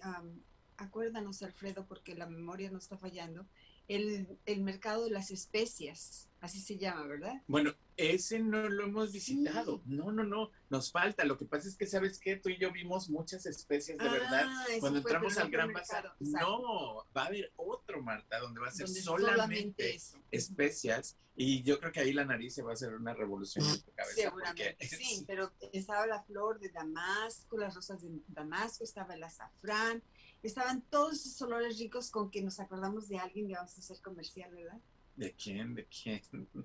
[0.76, 3.44] acuérdanos Alfredo, porque la memoria no está fallando,
[3.88, 7.34] el, el mercado de las especias, así se llama, ¿verdad?
[7.46, 9.82] Bueno, ese no lo hemos visitado.
[9.86, 10.50] No, no, no.
[10.70, 11.24] Nos falta.
[11.24, 12.36] Lo que pasa es que, ¿sabes qué?
[12.36, 14.44] Tú y yo vimos muchas especies de verdad.
[14.46, 16.12] Ah, Cuando entramos al Gran Bazar.
[16.20, 19.98] No, va a haber otro, Marta, donde va a ser donde solamente,
[20.30, 21.16] especias.
[21.40, 23.92] Y yo creo que ahí la nariz se va a hacer una revolución en tu
[23.92, 24.22] cabeza.
[24.22, 29.22] Seguramente, porque- sí, pero estaba la flor de Damasco, las rosas de Damasco, estaba el
[29.22, 30.02] azafrán,
[30.42, 34.00] estaban todos esos olores ricos con que nos acordamos de alguien que vamos a hacer
[34.00, 34.78] comercial, ¿verdad?
[35.18, 35.74] ¿De quién?
[35.74, 36.22] ¿De quién?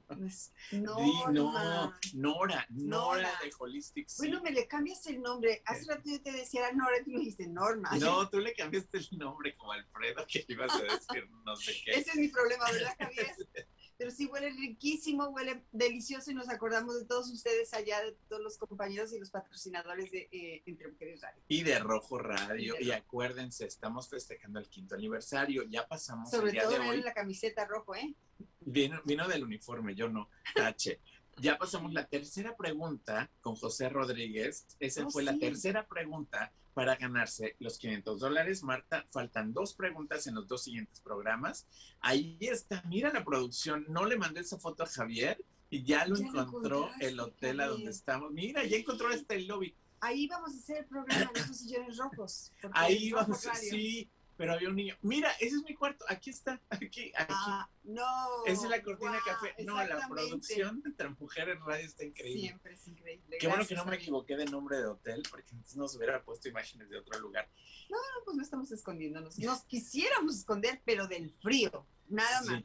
[0.07, 3.39] Pues, Di- no, Nora, Nora Nora.
[3.43, 4.27] de Holistic Sea.
[4.27, 5.63] Bueno, me le cambias el nombre.
[5.65, 7.89] Hace rato yo te decía Nora tú me dijiste Norma.
[7.97, 11.91] No, tú le cambiaste el nombre como Alfredo, que ibas a decir no sé qué.
[11.93, 13.35] Ese es mi problema, ¿verdad, Javier?
[14.03, 18.41] Pero sí huele riquísimo, huele delicioso y nos acordamos de todos ustedes allá, de todos
[18.41, 21.41] los compañeros y los patrocinadores de eh, Entre Mujeres Radio.
[21.47, 22.75] Y de Rojo Radio.
[22.77, 25.63] Y Y, de acuérdense, estamos festejando el quinto aniversario.
[25.69, 27.01] Ya pasamos Sobre el día todo de hoy.
[27.01, 28.13] la camiseta rojo, ¿eh?
[28.59, 30.29] Vino, vino del uniforme, yo no.
[30.53, 30.99] Tache.
[31.37, 34.65] Ya pasamos la tercera pregunta con José Rodríguez.
[34.79, 38.63] Esa Oh, fue la tercera pregunta para ganarse los 500 dólares.
[38.63, 41.67] Marta, faltan dos preguntas en los dos siguientes programas.
[41.99, 43.85] Ahí está, mira la producción.
[43.89, 47.67] No le mandé esa foto a Javier y ya lo Ya encontró el hotel a
[47.67, 48.31] donde estamos.
[48.31, 49.75] Mira, ya encontró este lobby.
[50.01, 52.51] Ahí vamos a hacer el programa en esos sillones rojos.
[52.73, 54.09] Ahí vamos, Radio- sí.
[54.37, 54.97] Pero había un niño.
[55.01, 56.05] Mira, ese es mi cuarto.
[56.07, 56.59] Aquí está.
[56.69, 57.33] Aquí, aquí.
[57.35, 58.45] Ah, no.
[58.45, 59.53] Esa es la cortina café.
[59.63, 62.41] No, la producción de Entre Mujeres Radio está increíble.
[62.41, 63.37] Siempre es increíble.
[63.39, 66.49] Qué bueno que no me equivoqué de nombre de hotel, porque entonces nos hubiera puesto
[66.49, 67.49] imágenes de otro lugar.
[67.89, 69.37] No, pues no estamos escondiéndonos.
[69.39, 71.85] Nos quisiéramos esconder, pero del frío.
[72.09, 72.49] Nada Sí.
[72.49, 72.63] más.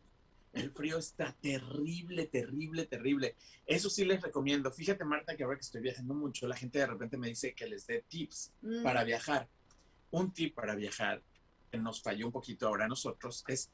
[0.54, 3.36] El frío está terrible, terrible, terrible.
[3.66, 4.72] Eso sí les recomiendo.
[4.72, 7.66] Fíjate, Marta, que ahora que estoy viajando mucho, la gente de repente me dice que
[7.66, 9.46] les dé tips Mm, para viajar.
[10.10, 11.22] Un tip para viajar
[11.68, 13.70] que nos falló un poquito ahora a nosotros es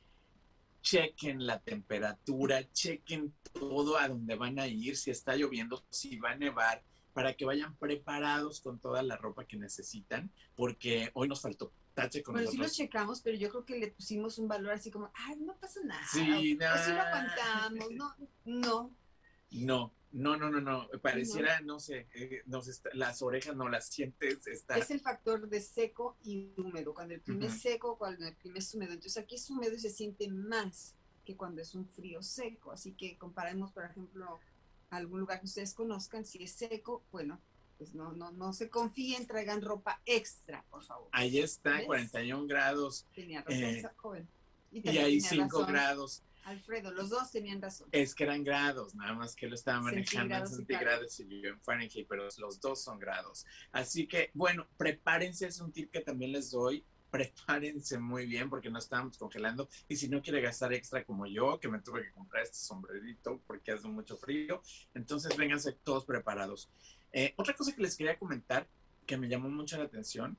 [0.83, 6.33] chequen la temperatura, chequen todo a donde van a ir, si está lloviendo, si va
[6.33, 6.83] a nevar,
[7.15, 12.23] para que vayan preparados con toda la ropa que necesitan, porque hoy nos faltó tache
[12.23, 15.11] con Bueno, sí lo checamos, pero yo creo que le pusimos un valor así como,
[15.15, 16.05] ay, no pasa nada.
[16.13, 16.95] Sí, o, o sí nah.
[16.95, 17.91] lo aguantamos.
[17.93, 18.97] No, no.
[19.53, 20.89] No, no, no, no, no.
[21.03, 24.79] Pareciera, no, sé, eh, nos está- las orejas no las sientes, está.
[24.79, 26.95] Es el factor de seco y húmedo.
[26.95, 28.93] Cuando el clima es seco, cuando el clima es húmedo.
[28.93, 32.71] Entonces aquí es húmedo y se siente más que cuando es un frío seco.
[32.73, 34.39] Así que comparemos, por ejemplo,
[34.91, 36.25] algún lugar que ustedes conozcan.
[36.25, 37.41] Si es seco, bueno,
[37.79, 41.09] pues no, no, no se confíen, traigan ropa extra, por favor.
[41.11, 41.87] Ahí está, ¿Ves?
[41.87, 44.29] 41 grados Tenía razón, Eh, esa joven.
[44.71, 46.23] y también hay tenía 5 razón grados.
[46.45, 47.89] Alfredo, los dos tenían razón.
[47.93, 51.61] Es que eran grados, nada más que lo estaba manejando en Centígrados y yo en
[51.61, 53.47] Fahrenheit, pero los dos son grados.
[53.73, 56.85] Así que, bueno, prepárense, es un tip que también les doy.
[57.11, 59.69] Prepárense muy bien porque no estábamos congelando.
[59.89, 63.41] Y si no quiere gastar extra como yo, que me tuve que comprar este sombrerito
[63.47, 64.61] porque hace mucho frío,
[64.95, 66.71] entonces vénganse todos preparados.
[67.13, 68.69] Eh, otra cosa que les quería comentar
[69.07, 70.37] que me llamó mucho la atención,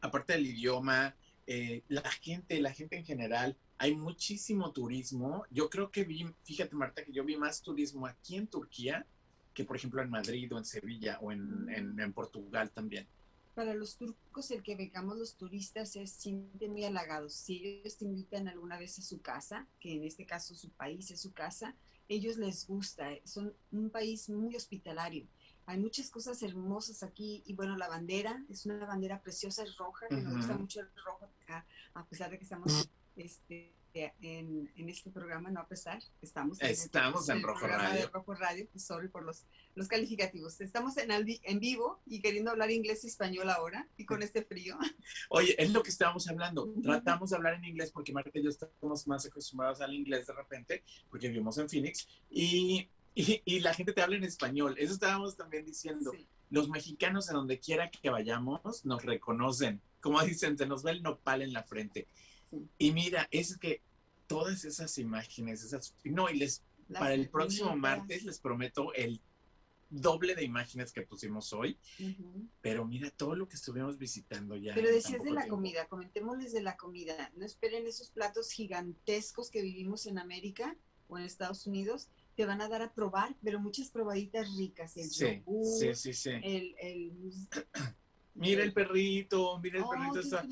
[0.00, 1.14] aparte del idioma,
[1.46, 5.44] eh, la gente, la gente en general, hay muchísimo turismo.
[5.50, 9.06] Yo creo que vi, fíjate Marta, que yo vi más turismo aquí en Turquía
[9.54, 13.06] que por ejemplo en Madrid o en Sevilla o en, en- en Portugal también.
[13.54, 17.32] Para los turcos, el que vengamos los turistas es sienten muy halagados.
[17.32, 21.10] Si ellos te invitan alguna vez a su casa, que en este caso su país
[21.10, 21.74] es su casa,
[22.06, 23.08] ellos les gusta.
[23.24, 25.26] Son un país muy hospitalario.
[25.64, 30.06] Hay muchas cosas hermosas aquí y bueno, la bandera es una bandera preciosa, es roja,
[30.08, 33.74] que me gusta mucho el rojo acá, a pesar de que estamos este,
[34.20, 38.00] en, en este programa, no a pesar, estamos Estamos en el Rojo programa Radio.
[38.00, 40.60] de Rojo Radio, pues, sorry por los, los calificativos.
[40.60, 44.76] Estamos en, en vivo y queriendo hablar inglés y español ahora y con este frío.
[45.30, 46.72] Oye, es lo que estábamos hablando.
[46.82, 50.34] Tratamos de hablar en inglés porque Marta y yo estamos más acostumbrados al inglés de
[50.34, 54.74] repente, porque vivimos en Phoenix, y, y, y la gente te habla en español.
[54.78, 56.12] Eso estábamos también diciendo.
[56.12, 56.26] Sí.
[56.50, 59.80] Los mexicanos, en donde quiera que vayamos, nos reconocen.
[60.00, 62.06] Como dicen, se nos ve el nopal en la frente.
[62.50, 62.68] Sí.
[62.78, 63.82] Y mira, es que
[64.26, 65.94] todas esas imágenes, esas...
[66.04, 69.20] No, y les Las para el próximo martes les prometo el
[69.88, 71.78] doble de imágenes que pusimos hoy,
[72.60, 74.74] pero mira todo lo que estuvimos visitando ya.
[74.74, 75.56] Pero decías de la tiempo.
[75.56, 77.32] comida, comentémosles de la comida.
[77.36, 80.76] No esperen esos platos gigantescos que vivimos en América
[81.08, 82.08] o en Estados Unidos.
[82.34, 84.96] Te van a dar a probar, pero muchas probaditas ricas.
[84.96, 86.30] El Sí, yogur, sí, sí, sí.
[86.42, 86.74] el...
[86.80, 87.12] el...
[88.36, 90.20] Mira el perrito, mira el Oh, perrito.
[90.20, 90.44] está-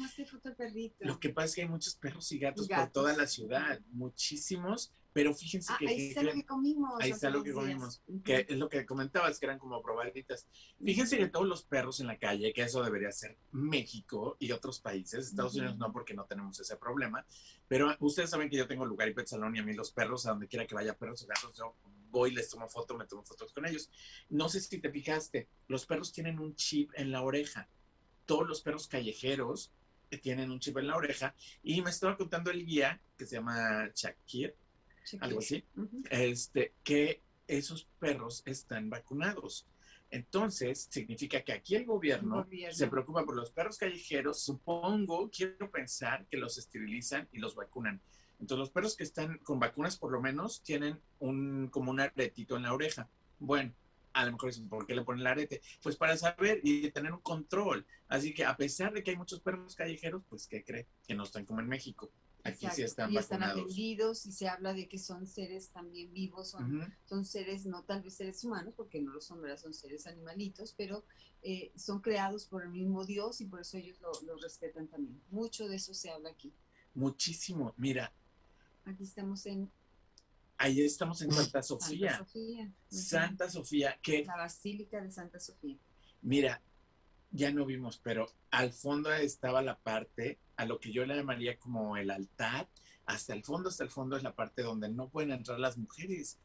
[0.56, 0.96] perrito.
[1.00, 2.92] Lo que pasa es que hay muchos perros y gatos, Y por gatos.
[2.92, 7.00] toda la ciudad, muchísimos, pero fíjense Ah, que, ahí que- está lo que comimos.
[7.00, 7.60] ahí está lo que días.
[7.62, 10.48] comimos, que es lo que comentabas, que eran como probaditas.
[10.82, 14.80] Fíjense que todos los perros en la calle, que eso debería ser México y otros
[14.80, 15.60] países, Estados Ujú.
[15.60, 17.24] Unidos no, porque no tenemos ese problema,
[17.68, 20.26] pero ustedes saben que yo tengo lugar y pet salón y a mí los perros,
[20.26, 21.74] a donde quiera que vaya perros o gatos, yo
[22.14, 23.90] voy, les tomo foto, me tomo fotos con ellos.
[24.30, 27.68] No sé si te fijaste, los perros tienen un chip en la oreja.
[28.24, 29.72] Todos los perros callejeros
[30.18, 33.90] tienen un chip en la oreja y me estaba contando el guía que se llama
[33.94, 34.54] Shakir,
[35.20, 35.64] algo así,
[36.10, 39.66] este, que esos perros están vacunados.
[40.10, 42.76] Entonces, significa que aquí el gobierno, El gobierno.
[42.76, 48.00] se preocupa por los perros callejeros, supongo, quiero pensar que los esterilizan y los vacunan.
[48.40, 52.56] Entonces, los perros que están con vacunas, por lo menos, tienen un, como un aretito
[52.56, 53.08] en la oreja.
[53.38, 53.72] Bueno,
[54.12, 55.60] a lo mejor dicen, ¿por qué le ponen el arete?
[55.82, 57.86] Pues para saber y tener un control.
[58.08, 60.86] Así que a pesar de que hay muchos perros callejeros, pues, ¿qué cree?
[61.06, 62.10] Que no están como en México.
[62.46, 66.50] Aquí sí están y están atendidos y se habla de que son seres también vivos,
[66.50, 69.56] son, son seres, no tal vez seres humanos, porque no lo son, ¿verdad?
[69.56, 71.06] Son seres animalitos, pero
[71.40, 75.22] eh, son creados por el mismo Dios y por eso ellos lo, lo respetan también.
[75.30, 76.52] Mucho de eso se habla aquí.
[76.92, 77.72] Muchísimo.
[77.78, 78.12] Mira,
[78.84, 79.70] Aquí estamos en
[80.58, 82.10] ahí estamos en Santa Sofía.
[82.10, 82.72] Santa Sofía.
[82.88, 85.76] Santa Sofía, que La Basílica de Santa Sofía.
[86.22, 86.62] Mira,
[87.30, 91.58] ya no vimos, pero al fondo estaba la parte, a lo que yo le llamaría
[91.58, 92.68] como el altar,
[93.06, 96.38] hasta el fondo, hasta el fondo es la parte donde no pueden entrar las mujeres.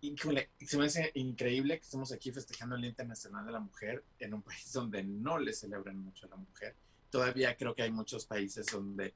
[0.00, 4.04] Híjole, se me hace increíble que estemos aquí festejando el Día Internacional de la Mujer
[4.18, 6.74] en un país donde no le celebran mucho a la mujer.
[7.10, 9.14] todavía creo que hay muchos países donde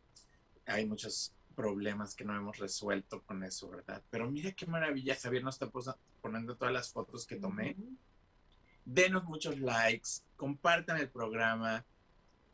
[0.67, 4.03] hay muchos problemas que no hemos resuelto con eso, ¿verdad?
[4.11, 5.71] Pero mira qué maravilla, Javier nos está
[6.21, 7.77] poniendo todas las fotos que tomé.
[8.85, 11.85] Denos muchos likes, compartan el programa.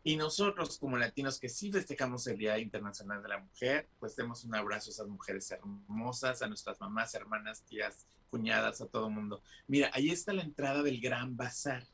[0.05, 4.45] Y nosotros, como latinos que sí festejamos el Día Internacional de la Mujer, pues demos
[4.45, 9.43] un abrazo a esas mujeres hermosas, a nuestras mamás, hermanas, tías, cuñadas, a todo mundo.
[9.67, 11.85] Mira, ahí está la entrada del Gran Bazar,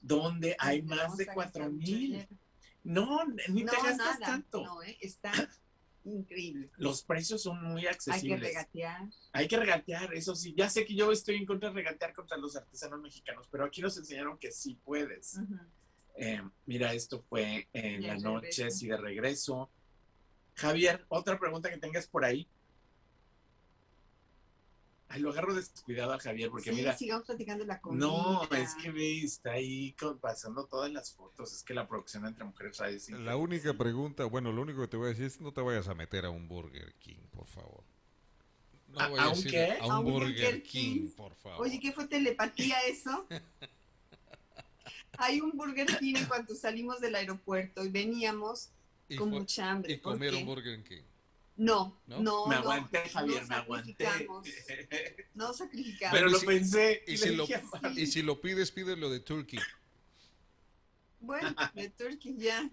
[0.00, 2.26] donde hay más de cuatro mil.
[2.84, 4.64] No, ni te gastas nada, tanto.
[4.64, 4.96] No, ¿eh?
[5.00, 5.32] está
[6.14, 6.70] increíble.
[6.76, 8.40] Los precios son muy Hay que accesibles.
[8.40, 9.08] regatear.
[9.32, 10.54] Hay que regatear, eso sí.
[10.56, 13.80] Ya sé que yo estoy en contra de regatear contra los artesanos mexicanos, pero aquí
[13.80, 15.38] nos enseñaron que sí puedes.
[16.16, 19.70] Eh, mira, esto fue en la noche, sí, de regreso.
[20.54, 22.48] Javier, otra pregunta que tengas por ahí.
[25.10, 28.06] Ay, lo agarro descuidado a Javier porque Sí, mira, sigamos platicando la comida.
[28.06, 31.52] no, es que ve, está ahí con- pasando todas las fotos.
[31.54, 34.96] Es que la producción entre mujeres es La única pregunta, bueno, lo único que te
[34.98, 37.84] voy a decir es no te vayas a meter a un Burger King, por favor.
[38.88, 39.72] No ¿A- a vayas un ir qué?
[39.80, 41.10] A un ¿A un Burger Burger King, King?
[41.16, 41.66] por favor.
[41.66, 43.26] Oye, ¿qué fue telepatía eso?
[45.20, 48.68] Hay un Burger King en cuanto salimos del aeropuerto y veníamos
[49.08, 49.94] y, con mucha hambre.
[49.94, 51.02] y un Burger King.
[51.58, 52.20] No, ¿No?
[52.22, 54.04] no, me no, aguanté, Javier, no me aguanté.
[54.04, 54.48] sacrificamos,
[55.34, 56.16] No sacrificamos.
[56.18, 57.02] Pero lo si- pensé.
[57.06, 57.44] Y si, lo,
[57.96, 59.58] y si lo pides, pídelo de Turkey.
[61.20, 62.70] Bueno, de Turkey ya.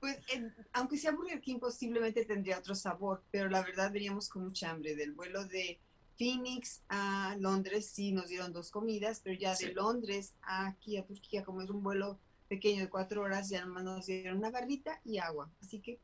[0.00, 4.44] Pues, en- aunque sea Burger King, posiblemente tendría otro sabor, pero la verdad veníamos con
[4.44, 4.94] mucha hambre.
[4.94, 5.78] Del vuelo de
[6.16, 9.66] Phoenix a Londres sí nos dieron dos comidas, pero ya Sí.
[9.66, 13.64] de Londres a aquí a Turquía, como es un vuelo pequeño de cuatro horas, ya
[13.64, 15.50] nomás nos dieron una barrita y agua.
[15.60, 15.98] Así que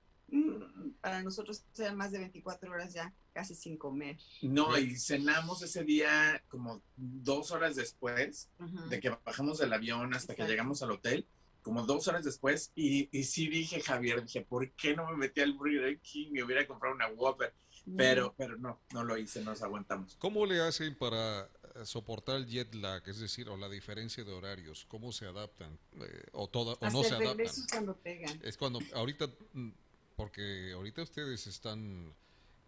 [1.01, 4.19] para nosotros eran más de 24 horas ya casi sin comer.
[4.43, 8.89] No, y cenamos ese día como dos horas después Ujú.
[8.89, 10.51] de que bajamos del avión hasta que Exacto.
[10.53, 11.27] llegamos al hotel,
[11.63, 15.41] como dos horas después, y, y sí dije, Javier, dije, ¿por qué no me metí
[15.41, 17.53] al Burger King y hubiera comprado una Whopper?
[17.97, 20.17] Pero, pero no, no lo hice, nos aguantamos.
[20.17, 24.33] ¿Cómo le hacen para eh, soportar el jet lag, es decir, o la diferencia de
[24.33, 24.85] horarios?
[24.89, 25.79] ¿Cómo se adaptan?
[26.01, 27.47] Eh, o toda, o Hasta no se adaptan.
[27.47, 28.41] es cuando pegan.
[28.43, 29.71] Es cuando ahorita, mm,
[30.19, 32.13] porque ahorita ustedes están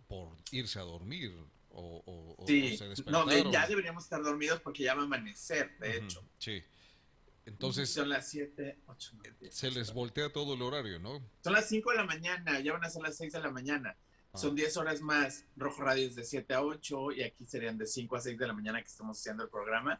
[0.06, 1.34] por irse a dormir
[1.70, 3.28] o, o- Sí, o se no, despertaron.
[3.28, 6.24] de- ya deberíamos estar dormidos porque ya va a amanecer, de Ujú, hecho.
[6.38, 6.62] Sí.
[7.46, 9.12] Entonces son las 7, 8,
[9.50, 11.20] se les voltea todo el horario, ¿no?
[11.42, 13.96] Son las 5 de la mañana, ya van a ser las 6 de la mañana.
[14.32, 14.38] Ah.
[14.38, 15.44] Son 10 horas más.
[15.56, 18.46] Rojo Radio es de 7 a 8 y aquí serían de 5 a 6 de
[18.46, 19.98] la mañana que estamos haciendo el programa.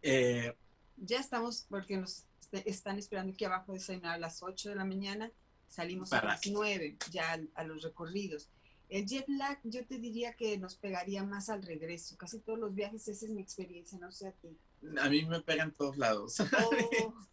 [0.00, 0.56] Eh,
[0.96, 2.24] Ya estamos, porque nos
[2.64, 5.30] están esperando aquí abajo desayunar a las 8 de la mañana,
[5.68, 8.48] salimos a las 9 ya a, los recorridos.
[8.88, 12.16] El jet lag yo te diría que nos pegaría más al regreso.
[12.16, 14.56] Casi todos los viajes, esa es mi experiencia, no sé a ti.
[14.98, 16.40] a mí me pegan todos lados.
[16.40, 17.14] Oh.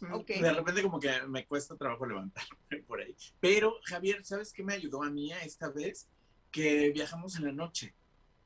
[0.00, 3.16] De repente como que me cuesta trabajo levantarme por ahí.
[3.40, 6.08] Pero Javier, ¿sabes qué me ayudó a mí esta vez?
[6.50, 7.94] Que viajamos en la noche.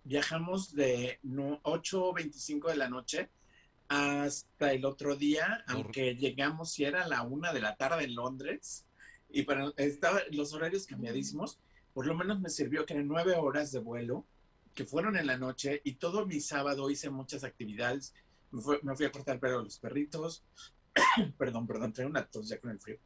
[0.05, 3.31] Viajamos de no, 8.25 de la noche
[3.89, 8.87] hasta el otro día, aunque llegamos y era la una de la tarde en Londres.
[9.31, 11.59] Y para estaba los horarios cambiadísimos.
[11.95, 14.25] Por lo menos me sirvió que eran nueve horas de vuelo,
[14.75, 18.15] que fueron en la noche, y todo mi sábado hice muchas actividades.
[18.51, 20.45] Me, fue- me fui a cortar el pelo a los perritos.
[21.39, 22.99] perdón, perdón, traigo una tos ya con el frío.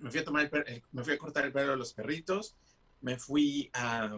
[0.00, 2.56] Me fui a tomar el el- me fui a cortar el pelo a los perritos.
[3.00, 4.16] Me fui a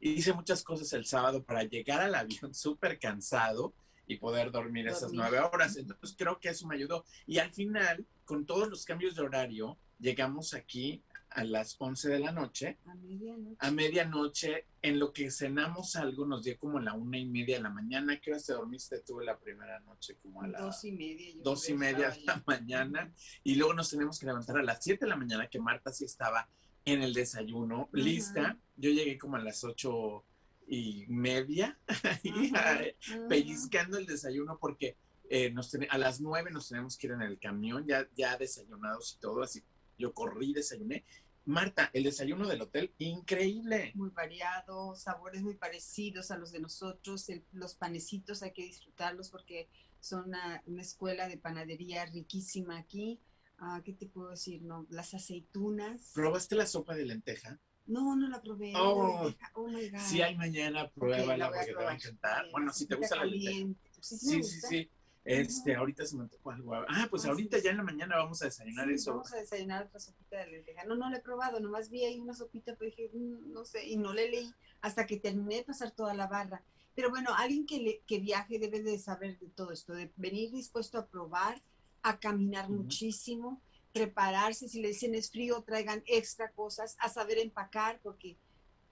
[0.00, 3.72] hice muchas cosas el sábado para llegar al avión súper cansado
[4.06, 5.76] y poder dormir esas nueve horas.
[5.76, 7.04] Entonces creo que eso me ayudó.
[7.26, 12.18] Y al final, con todos los cambios de horario, llegamos aquí a las 11 de
[12.18, 13.56] la noche a medianoche.
[13.58, 17.62] a medianoche, en lo que cenamos algo, nos dio como la una y media de
[17.62, 18.18] la mañana.
[18.20, 20.16] ¿Qué hora te dormiste tú la primera noche?
[20.22, 21.34] Como a las Dos y media.
[21.34, 23.12] yo dos y media de la mañana.
[23.44, 26.04] Y luego nos tenemos que levantar a las 7 de la mañana, que Marta sí
[26.04, 26.48] estaba
[26.84, 28.56] en el desayuno, lista.
[28.76, 30.24] Yo llegué como a las ocho
[30.68, 31.78] y media,
[32.24, 32.96] eh,
[33.28, 34.96] pellizcando el desayuno, porque
[35.28, 39.16] eh, nos a las 9 nos tenemos que ir en el camión, ya, ya desayunados
[39.16, 39.62] y todo, así
[39.98, 41.04] yo corrí, desayuné.
[41.44, 43.92] Marta, el desayuno del hotel, increíble.
[43.94, 47.28] muy variado, sabores muy parecidos a los de nosotros.
[47.28, 49.68] el- los panecitos hay que disfrutarlos porque
[50.00, 53.20] son una, una escuela de panadería riquísima aquí.
[53.58, 54.62] Ah, ¿Qué te puedo decir?
[54.62, 56.10] No, las aceitunas.
[56.12, 57.58] ¿Probaste la sopa de lenteja?
[57.86, 58.72] No, no la probé.
[58.74, 59.32] Oh.
[59.54, 59.98] Oh, my God.
[60.00, 62.42] Si hay mañana, pruébala a porque te va a encantar.
[62.42, 63.66] Bien, Bueno, si te gusta la lenteja.
[64.00, 64.90] Sí, sí, sí.
[65.26, 66.74] Este, ahorita se me antojó algo.
[66.74, 67.64] Ah, pues Ah, ahorita sí.
[67.64, 69.12] ya en la mañana vamos a desayunar Sí, eso.
[69.12, 70.84] Vamos a desayunar otra sopita de lenteja.
[70.84, 73.84] No, no la he probado, nomás vi ahí una sopita, pero dije, "Mm, no sé,
[73.86, 76.62] y no le leí hasta que terminé de pasar toda la barra.
[76.94, 80.50] Pero bueno, alguien que, le- que viaje debe de saber de todo esto, de venir
[80.52, 81.60] dispuesto a probar,
[82.02, 83.60] a caminar muchísimo,
[83.92, 88.36] prepararse, si le dicen es frío, traigan extra cosas, a saber empacar, porque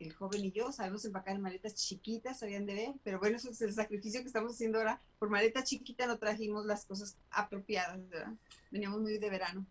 [0.01, 3.51] el joven y yo sabemos empacar en maletas chiquitas, sabían de ver, pero bueno, eso
[3.51, 5.01] es el sacrificio que estamos haciendo ahora.
[5.18, 8.32] Por maleta chiquita no trajimos las cosas apropiadas, ¿verdad?
[8.70, 9.66] Veníamos muy de verano.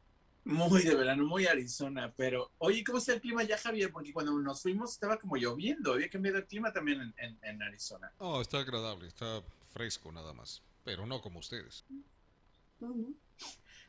[0.46, 3.92] Muy de verano, muy Arizona, pero oye, ¿cómo está el clima ya, Javier?
[3.94, 7.64] Porque cuando nos fuimos estaba como lloviendo, había cambiado el clima también en, en- en
[7.64, 8.12] Arizona.
[8.18, 11.86] Oh, está agradable, está fresco nada más, pero no como ustedes.
[12.82, 13.16] Ujú.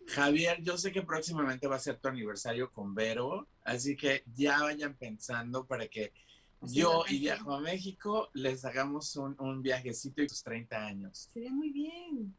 [0.07, 4.61] Javier, yo sé que próximamente va a ser tu aniversario con Vero, así que ya
[4.61, 6.13] vayan pensando para que
[6.61, 7.21] Así yo y.
[7.21, 11.29] Viajo a México les hagamos un, un viajecito y sus 30 años.
[11.33, 12.35] Sería muy bien.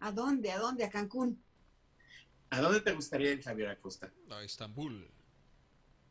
[0.00, 0.50] ¿A dónde?
[0.50, 0.84] ¿A dónde?
[0.84, 1.42] A Cancún.
[2.50, 4.12] ¿A dónde te gustaría ir, Javier Acosta?
[4.30, 5.10] A Estambul.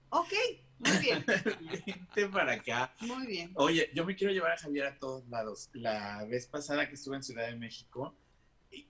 [0.09, 0.31] Ok,
[0.77, 1.25] muy bien,
[1.85, 2.93] Vente para acá.
[3.01, 3.51] muy bien.
[3.55, 5.69] Oye, yo me quiero llevar a Javier a todos lados.
[5.73, 8.15] La vez pasada que estuve en Ciudad de México,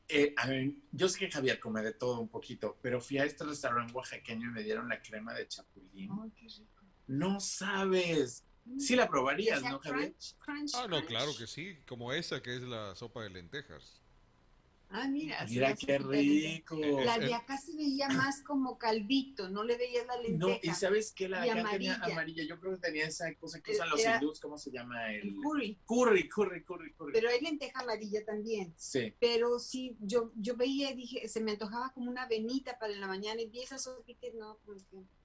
[0.08, 3.26] eh, a ver, yo sé que Javier come de todo un poquito, pero fui a
[3.26, 6.10] este restaurante oaxaqueño y me dieron la crema de chapulín.
[6.24, 6.84] Ay, qué rico.
[7.08, 8.46] No sabes.
[8.78, 10.12] Sí la probarías, Que sea ¿no, Javier?
[10.12, 11.08] crunch, crunch, Ah, no, crunch.
[11.08, 14.02] claro que sí, como esa que es la sopa de lentejas.
[14.96, 15.44] Ah, mira.
[15.50, 16.78] Mira qué rico.
[16.78, 20.60] La Eh, de acá se veía más como calvito, no le veías la No, lenteja.
[20.62, 22.14] y sabes que la de acá tenía amarilla.
[22.14, 22.44] amarilla.
[22.48, 25.12] Yo creo que tenía esa cosa que usan los hindús, ¿cómo se llama?
[25.12, 25.80] El El curry.
[25.86, 27.12] curry, curry, curry, curry.
[27.14, 28.72] Pero hay lenteja amarilla también.
[28.78, 29.14] Sí.
[29.20, 33.02] Pero sí, yo, yo veía y dije, se me antojaba como una avenita para en
[33.02, 34.60] la mañana y vi esa sopita y no,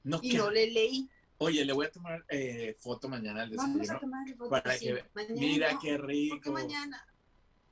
[0.05, 1.11] No, y qué- no le leí.
[1.41, 4.01] Oye, le voy a tomar eh, foto mañana al Vamos a desayuno.
[4.01, 4.51] tomar foto.
[4.51, 5.35] para sí, que mañana.
[5.41, 6.53] Mira no, qué ¿Por qué rico.
[6.53, 7.07] mañana?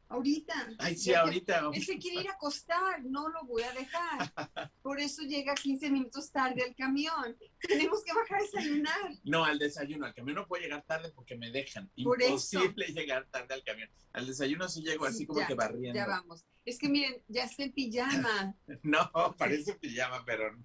[0.08, 0.68] Ahorita.
[0.78, 1.70] Ay, sí, que- ahorita.
[1.74, 4.32] Él se quiere ir a acostar, no lo voy a dejar.
[4.82, 7.36] Por eso llega 15 minutos tarde al camión.
[7.60, 9.10] Tenemos que bajar a desayunar.
[9.24, 10.06] No, al desayuno.
[10.06, 11.90] Al camión no puedo llegar tarde porque me dejan.
[12.04, 12.30] Por eso.
[12.60, 13.90] Imposible llegar tarde al camión.
[14.12, 15.96] Al desayuno sí llego así como Ya, que barriendo.
[15.96, 16.44] Ya vamos.
[16.64, 18.54] Es que miren, ya está en pijama.
[18.82, 20.64] No, parece pijama, pero no.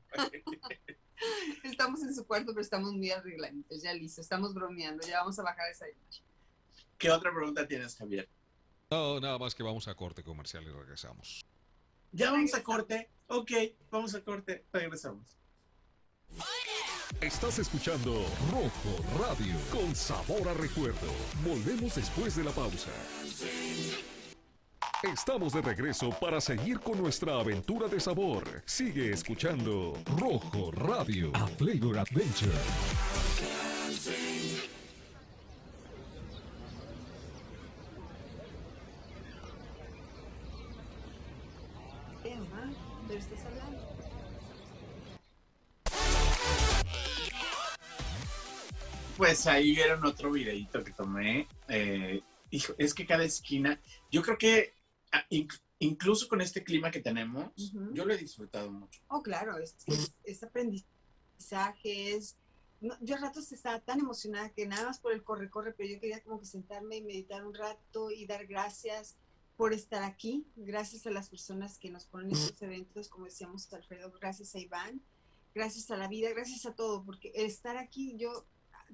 [1.63, 4.21] Estamos en su cuarto, pero estamos muy arregladitos, ya listo.
[4.21, 6.09] Estamos bromeando, ya vamos a bajar a desayunar.
[6.97, 8.27] ¿Qué otra pregunta tienes, Javier?
[8.91, 11.45] No, nada más que vamos a corte comercial y regresamos.
[12.11, 13.09] ¿Ya vamos a corte?
[13.27, 13.51] Ok,
[13.89, 14.65] vamos a corte.
[14.73, 15.37] Regresamos.
[17.21, 21.07] Estás escuchando Rojo Radio con sabor a recuerdo.
[21.41, 22.91] Volvemos después de la pausa.
[25.03, 28.61] Estamos de regreso para seguir con nuestra aventura de sabor.
[28.65, 33.60] Sigue escuchando Rojo Radio, a Flavor Adventure.
[49.21, 51.47] Pues ahí vieron otro videito que tomé.
[51.67, 54.73] Eh, hijo, es que cada esquina, yo creo que
[55.11, 57.51] ah, inc- incluso con este clima que tenemos,
[57.93, 58.99] yo lo he disfrutado mucho.
[59.09, 62.35] Oh, claro, es, es, es aprendizaje, es...
[62.79, 65.99] no, yo a ratos estaba tan emocionada que nada más por el corre-corre, pero yo
[65.99, 69.17] quería como que sentarme y meditar un rato y dar gracias
[69.55, 74.11] por estar aquí, gracias a las personas que nos ponen estos eventos, como decíamos Alfredo,
[74.19, 74.99] gracias a Iván,
[75.53, 78.47] gracias a la vida, gracias a todo, porque estar aquí, yo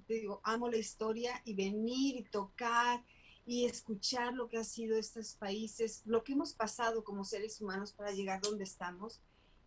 [0.07, 3.03] digo, amo la historia y venir y tocar
[3.45, 7.93] y escuchar lo que ha sido estos países, lo que hemos pasado como seres humanos
[7.93, 9.21] para llegar donde estamos.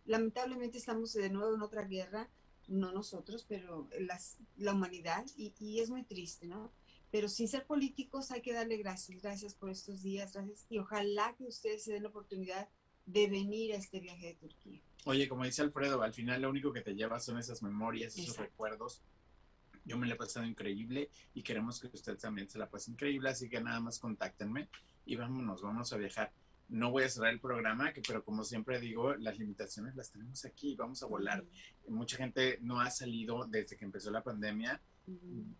[0.05, 2.29] Lamentablemente estamos de nuevo en otra guerra,
[2.67, 6.71] no nosotros, pero las, la humanidad, y, y es muy triste, ¿no?
[7.09, 11.35] Pero sin ser políticos hay que darle gracias, gracias por estos días, gracias, y ojalá
[11.37, 12.69] que ustedes se den la oportunidad
[13.05, 14.81] de venir a este viaje de Turquía.
[15.05, 18.29] Oye, como dice Alfredo, al final lo único que te lleva son esas memorias, esos
[18.29, 18.43] Exacto.
[18.43, 19.01] recuerdos.
[19.85, 23.29] Yo me la he pasado increíble y queremos que usted también se la pase increíble,
[23.29, 24.69] así que nada más contáctenme
[25.05, 26.31] y vámonos, vamos a viajar.
[26.69, 30.45] No voy a cerrar el programa, que, pero como siempre digo, las limitaciones las tenemos
[30.45, 31.43] aquí, vamos a volar.
[31.89, 34.79] Mucha gente no ha salido desde que empezó la pandemia,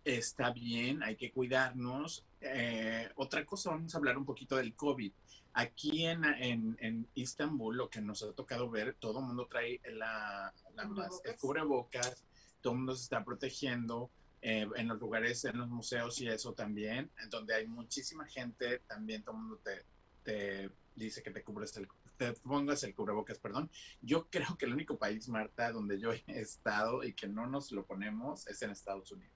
[0.04, 2.24] está bien, hay que cuidarnos.
[2.40, 5.12] Eh, otra cosa, vamos a hablar un poquito del COVID.
[5.54, 9.80] Aquí en, en, en Istambul, lo que nos ha tocado ver, todo el mundo trae
[9.92, 12.24] la, la mas- el Cubrebocas.
[12.62, 14.10] Todo el mundo se está protegiendo.
[14.42, 18.80] eh, en los lugares, en los museos y eso también, en donde hay muchísima gente,
[18.88, 19.84] también todo el mundo te,
[20.24, 21.86] te dice que te cubres el,
[22.16, 23.70] te pongas el cubrebocas, perdón.
[24.00, 27.70] Yo creo que el único país, Marta, donde yo he estado y que no nos
[27.70, 29.32] lo ponemos es en Estados Unidos.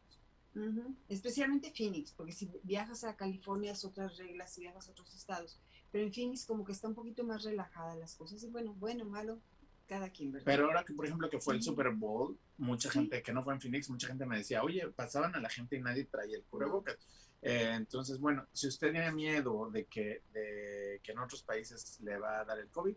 [1.08, 5.60] Especialmente Phoenix, porque si viajas a California es otras reglas, si viajas a otros estados.
[5.92, 8.42] Pero en Phoenix como que está un poquito más relajada las cosas.
[8.42, 9.38] Y bueno, bueno, malo,
[9.86, 10.44] cada quien, ¿verdad?
[10.46, 11.62] Pero ahora que, por ejemplo, que fue el.
[11.62, 12.98] Super Bowl, mucha Sí.
[12.98, 15.76] gente que no fue en Phoenix, mucha gente me decía, oye, pasaban a la gente
[15.76, 16.96] y nadie traía el cubrebocas.
[17.42, 22.18] Eh, entonces, bueno, si usted tiene miedo de que, de que en otros países le
[22.18, 22.96] va a dar el COVID,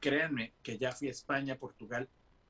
[0.00, 2.08] créanme que ya fui a España, Portugal,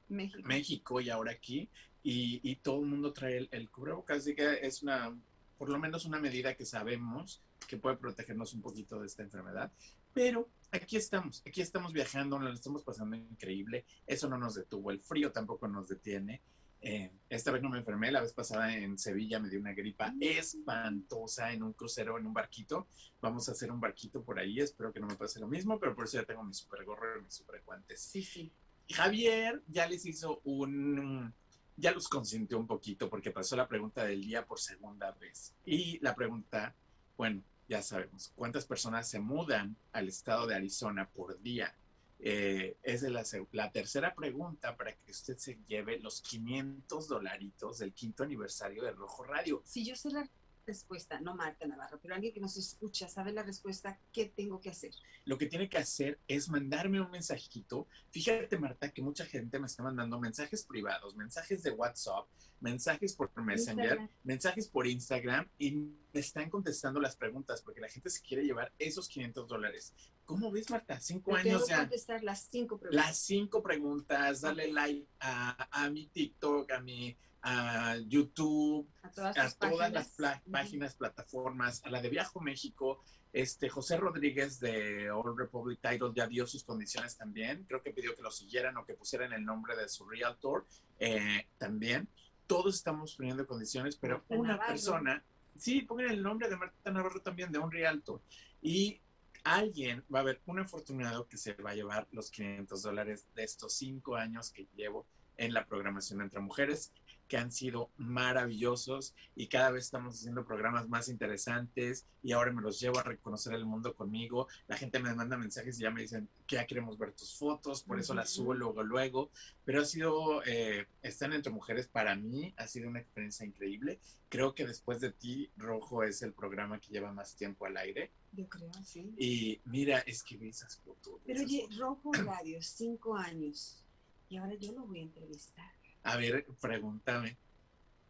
[0.09, 0.43] México.
[0.45, 1.69] México y ahora aquí,
[2.03, 5.17] y, y todo el mundo trae el, el cubrebocas, así que es una,
[5.59, 9.73] por lo menos una medida que sabemos que puede protegernos un poquito de esta enfermedad,
[10.17, 14.91] pero aquí estamos, aquí estamos viajando, nos lo estamos pasando increíble, eso no nos detuvo,
[14.91, 16.41] el frío tampoco nos detiene.
[16.81, 20.15] Eh, esta vez no me enfermé, la vez pasada en Sevilla me dio una gripa
[20.19, 22.87] espantosa en un crucero, en un barquito.
[23.21, 25.95] Vamos a hacer un barquito por ahí, espero que no me pase lo mismo, pero
[25.95, 28.01] por eso ya tengo mi super gorro y mis super guantes.
[28.01, 28.51] Sí, sí.
[28.89, 31.35] Javier ya les hizo un,
[31.77, 35.55] ya los consintió un poquito porque pasó la pregunta del día por segunda vez.
[35.67, 36.75] Y la pregunta,
[37.19, 41.75] bueno, ya sabemos, ¿cuántas personas se mudan al estado de Arizona por día?
[42.19, 47.93] Eh, es la, la tercera pregunta para que usted se lleve los 500 dolaritos del
[47.93, 49.63] quinto aniversario de Rojo Radio.
[49.65, 50.29] Si yo sé la
[50.67, 54.71] respuesta, no Marta Navarro, pero alguien que nos escucha sabe la respuesta, ¿qué tengo que
[54.71, 54.93] hacer?
[55.25, 57.87] Lo que tiene que hacer es mandarme un mensajito.
[58.11, 62.27] Fíjate, Marta, que mucha gente me está mandando mensajes privados, mensajes de WhatsApp,
[62.61, 64.09] mensajes por Messenger, Instagram.
[64.25, 68.73] mensajes por Instagram y me están contestando las preguntas porque la gente se quiere llevar
[68.79, 69.95] esos 500 dólares.
[70.25, 70.99] ¿Cómo ves, Marta?
[70.99, 71.81] Cinco años ya.
[71.81, 73.07] contestar las cinco preguntas.
[73.07, 77.17] Las cinco preguntas, dale like a, a mi TikTok, a mi
[77.49, 80.17] a YouTube, a todas, a tus todas las páginas.
[80.17, 80.51] pla- Ujú.
[80.51, 83.05] páginas, plataformas, a la de Viajo México.
[83.33, 87.65] Este José Rodríguez de All Republic Title ya dio sus condiciones también.
[87.69, 90.67] Creo que pidió que lo siguieran o que pusieran el nombre de su realtor
[90.99, 92.09] eh, también.
[92.49, 94.69] Todos estamos poniendo condiciones, pero Marta una Navarro.
[94.73, 95.25] persona,
[95.57, 98.21] sí, pongan el nombre de Marta Navarro también, de un realtor.
[98.61, 99.01] Y
[99.45, 103.45] alguien, va a haber un afortunado que se va a llevar los 500 dólares de
[103.45, 106.91] estos cinco años que llevo en la programación entre mujeres
[107.29, 112.63] que han sido maravillosos y cada vez estamos haciendo programas más interesantes y ahora me
[112.63, 114.49] los llevo a reconocer el mundo conmigo.
[114.67, 117.83] La gente me manda mensajes y ya me dicen que ya queremos ver tus fotos,
[117.83, 119.31] por eso las subo luego, luego.
[119.65, 124.01] Pero ha sido, eh, están entre mujeres para mí, ha sido una experiencia increíble.
[124.29, 128.11] Creo que después de ti, Rojo es el programa que lleva más tiempo al aire.
[128.33, 129.15] Yo creo, sí.
[129.19, 131.21] Y mira, es que vi esas fotos.
[131.25, 131.79] Pero esas oye, fotos.
[131.79, 133.83] Rojo Radio, cinco años.
[134.29, 135.76] Y ahora yo lo voy a entrevistar.
[136.07, 137.37] A ver, pregúntame.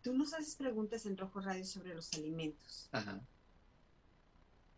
[0.02, 2.90] Tú nos haces preguntas en Rojo Radio sobre los alimentos.
[2.92, 3.20] Ajá.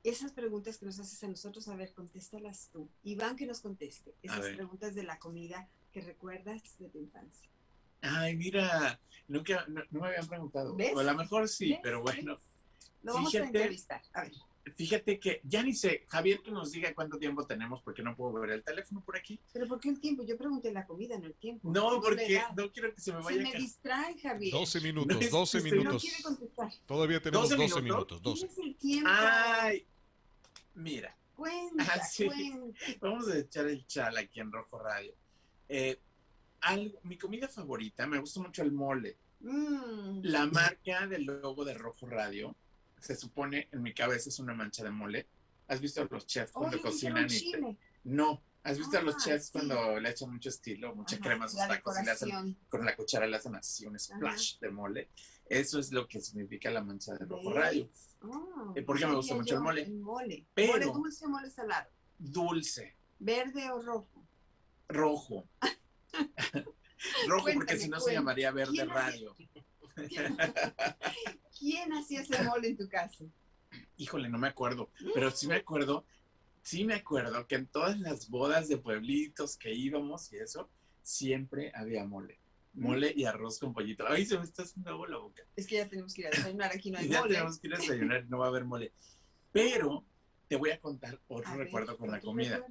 [0.05, 2.89] Esas preguntas que nos haces a nosotros, a ver, contéstalas tú.
[3.03, 4.15] Iván que nos conteste.
[4.23, 7.51] Esas preguntas de la comida que recuerdas de tu infancia.
[8.03, 10.77] Ay, mira, nunca, no, no me habían preguntado.
[10.77, 10.95] ¿Ves?
[10.95, 11.81] O a lo mejor sí, ¿Ves?
[11.83, 12.39] pero bueno.
[13.03, 14.01] Lo vamos a entrevistar.
[14.13, 14.33] A ver.
[14.75, 18.33] Fíjate que ya ni sé, Javier, que nos diga cuánto tiempo tenemos porque no puedo
[18.41, 19.41] ver el teléfono por aquí.
[19.53, 20.25] Pero ¿por qué el tiempo?
[20.25, 21.71] Yo pregunté la comida, no el tiempo.
[21.73, 24.53] No, porque no quiero que se me Se vaya me a ca- distrae, Javier.
[24.53, 26.03] 12 minutos, es- 12 estoy- No minutos.
[26.03, 26.73] quiere contestar.
[26.87, 28.21] Todavía tenemos 12 12 minutos.
[28.21, 28.47] minutos, 12.
[28.49, 29.11] Tienes el tiempo.
[29.13, 29.87] Ay,
[30.75, 32.27] mira, Cuenta, Ah, sí.
[32.27, 32.81] cuenta.
[33.01, 35.15] vamos a echar el chal aquí en Rojo Radio.
[35.69, 35.97] Eh,
[36.63, 39.17] algo- mi comida favorita, me gusta mucho el mole.
[39.41, 40.21] Mm.
[40.25, 42.57] La marca del logo de Rojo Radio,
[43.01, 45.27] se supone en mi cabeza es una mancha de mole.
[45.69, 47.27] ¿Has visto a los chefs cuando Oye, cocinan?
[47.31, 47.77] y te-.
[48.05, 49.53] No, ¿has visto a los Ah, chefs sí.
[49.53, 52.85] cuando le echan mucho estilo, mucha Ajá, crema a sus tacos y le hacen con
[52.85, 55.11] la cuchara le hacen así un splash de mole?
[55.47, 57.87] Eso es lo que significa la mancha de Rojo Radio.
[57.89, 58.17] ¿Ves?
[58.23, 59.83] Oh, ¿Y por qué me gusta mucho el mole?
[59.83, 60.47] El mole.
[60.55, 61.91] Pero- ¿Mole dulce o mole salado?
[62.19, 64.27] Dulce, ¿Verde o rojo?
[64.89, 65.49] rojo.
[67.29, 69.37] rojo porque si no se llamaría verde ¿Quién hace- radio.
[71.59, 73.25] ¿Quién hacía ese mole en tu casa?
[73.97, 76.05] Híjole, no me acuerdo, pero sí me acuerdo,
[76.63, 80.71] sí me acuerdo que en todas las bodas de pueblitos que íbamos y eso,
[81.03, 82.39] siempre había mole.
[82.75, 84.05] Mole y arroz con pollito.
[84.07, 85.43] Ay, se me está haciendo agua la boca.
[85.57, 87.35] Es que ya tenemos que ir a desayunar, aquí no hay Y ya mole.
[87.35, 88.93] tenemos que ir a desayunar, no va a haber mole.
[89.51, 90.05] Pero
[90.47, 92.65] te voy a contar otro A ver, recuerdo con la comida.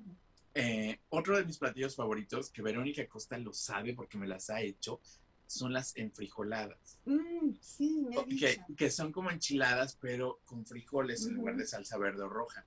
[0.54, 4.62] Eh, otro de mis platillos favoritos, que Verónica Costa lo sabe porque me las ha
[4.62, 5.02] hecho,
[5.48, 7.00] son las enfrijoladas.
[7.06, 8.26] Mm, sí, me.
[8.26, 12.66] Que, que son como enchiladas, pero con frijoles en lugar de salsa verde o roja.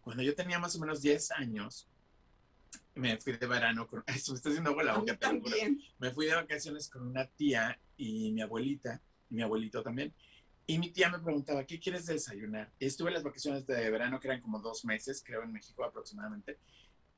[0.00, 1.88] Cuando yo tenía más o menos 10 años,
[2.94, 4.04] me fui de verano con...
[4.18, 5.80] Se me está haciendo la boca, también.
[5.98, 9.00] Me fui de vacaciones con una tía y mi abuelita,
[9.30, 10.14] y mi abuelito también.
[10.66, 12.72] Y mi tía me preguntaba, ¿qué quieres desayunar?
[12.78, 15.84] Y estuve en las vacaciones de verano, que eran como dos meses, creo, en México
[15.84, 16.58] aproximadamente.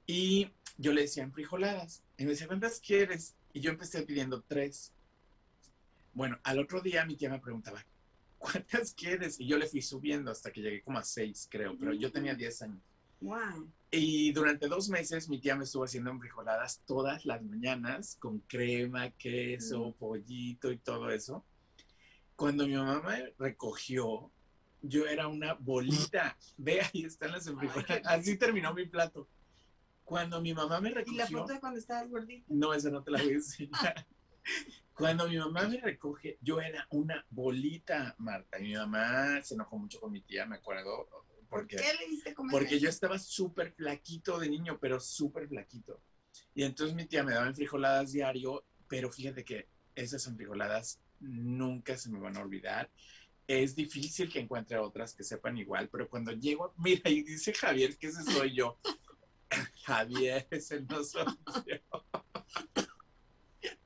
[0.07, 2.03] Y yo le decía, frijoladas.
[2.17, 3.37] Y me decía, ¿cuántas quieres?
[3.57, 4.93] Y yo empecé pidiendo tres.
[6.13, 7.83] Bueno, al otro día mi tía me preguntaba,
[8.37, 9.41] ¿cuántas quieres?
[9.41, 12.35] Y yo le fui subiendo hasta que llegué como a seis, creo, pero yo tenía
[12.35, 12.83] 10 años.
[13.23, 13.67] Wow.
[13.91, 19.09] Y durante dos meses mi tía me estuvo haciendo enfrijoladas todas las mañanas con crema,
[19.13, 21.43] queso, pollito y todo eso.
[22.37, 24.31] Cuando mi mamá me recogió,
[24.83, 26.37] yo era una bolita.
[26.59, 28.03] Ve, ahí están las enfrijoladas.
[28.05, 29.27] Así terminó mi plato.
[30.07, 31.19] Cuando mi mamá me ¿Y recogió.
[31.19, 32.47] la foto de cuando estabas gordita?
[32.49, 34.07] No, esa no te la voy a enseñar.
[34.95, 38.59] Cuando mi mamá me recoge, yo era una bolita, Marta.
[38.61, 41.09] Y mi mamá se enojó mucho con mi tía, me acuerdo.
[41.09, 42.53] ¿Por Porque, qué le diste comer?
[42.53, 46.01] porque yo estaba súper flaquito de niño, pero súper flaquito.
[46.55, 52.11] Y entonces mi tía me daba enfrijoladas diario, pero fíjate que esas enfrijoladas nunca se
[52.11, 52.89] me van a olvidar.
[53.49, 57.97] Es difícil que encuentre otras que sepan igual, pero cuando llego, mira, y dice Javier
[57.99, 58.79] que ese soy yo.
[59.85, 61.25] Javier, ese no soy
[61.67, 62.05] yo.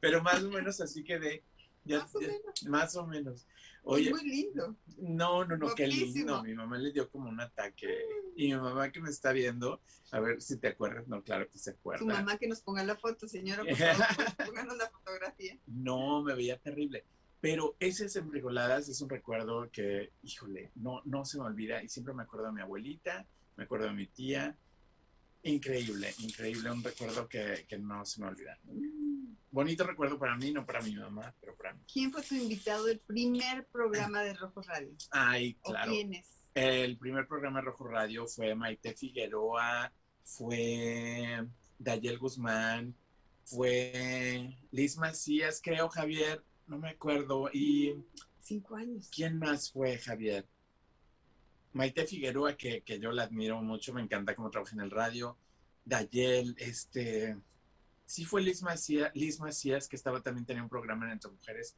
[0.00, 1.42] Pero más o menos así quedé.
[1.84, 2.62] Ya- Más o ya- menos.
[2.68, 3.46] más o menos.
[3.82, 4.76] Oye, muy lindo.
[4.98, 6.42] no, no, no, qué lindo.
[6.42, 7.98] Mi mamá le dio como un ataque.
[8.36, 9.80] Y mi mamá que me está viendo,
[10.12, 11.08] a ver si te acuerdas.
[11.08, 12.00] No, claro que se acuerda.
[12.00, 15.58] Tu mamá que nos ponga la foto, señora, por favor, pónganos la fotografía.
[15.66, 17.04] No, me veía terrible.
[17.40, 21.82] Pero esas embrigoladas es un recuerdo que, híjole, no, no se me olvida.
[21.82, 24.56] Y siempre me acuerdo de mi abuelita, me acuerdo de mi tía.
[25.42, 26.70] Increíble, increíble.
[26.70, 28.58] Un recuerdo que, que no se me olvida.
[29.50, 31.80] Bonito recuerdo para mí, no para mi mamá, pero para mí.
[31.92, 34.94] ¿Quién fue tu invitado del primer programa de Rojo Radio?
[35.10, 35.90] Ay, ¿O claro.
[35.90, 36.26] quiénes?
[36.54, 41.46] El primer programa de Rojo Radio fue Maite Figueroa, fue
[41.78, 42.94] Dayel Guzmán,
[43.44, 47.50] fue Liz Macías, creo, Javier, no me acuerdo.
[47.52, 47.94] ¿Y
[48.40, 49.08] Cinco años.
[49.14, 50.46] quién más fue, Javier?
[51.72, 55.36] Maite Figueroa, que, que yo la admiro mucho, me encanta cómo trabaja en el radio.
[55.84, 57.36] Dayel, este.
[58.06, 61.76] Sí fue Liz Macías, Liz Macías, que estaba también tenía un programa en Entre Mujeres.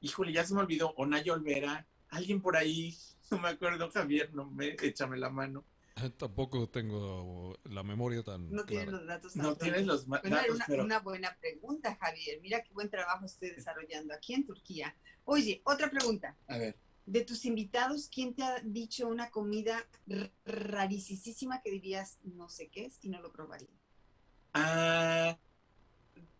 [0.00, 0.92] Híjole, ya se me olvidó.
[0.96, 2.96] Onaya Olvera, alguien por ahí,
[3.30, 5.64] no me acuerdo, Javier, no me, échame la mano.
[6.18, 9.34] Tampoco tengo la memoria tan No tienes los datos.
[9.34, 12.40] tan No tienes los Bueno, datos, una, pero una buena pregunta, Javier.
[12.40, 14.94] Mira qué buen trabajo estoy desarrollando aquí en Turquía.
[15.24, 16.36] Oye, otra pregunta.
[16.48, 22.18] a ver, De tus invitados, ¿quién te ha dicho una comida r- rarísima que dirías
[22.22, 23.68] no sé qué es y no lo probaría?
[24.54, 25.36] ah,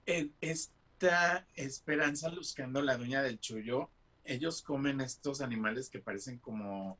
[0.07, 3.91] en esta Esperanza Luzcando, la dueña del chullo,
[4.25, 6.99] ellos comen estos animales que parecen como,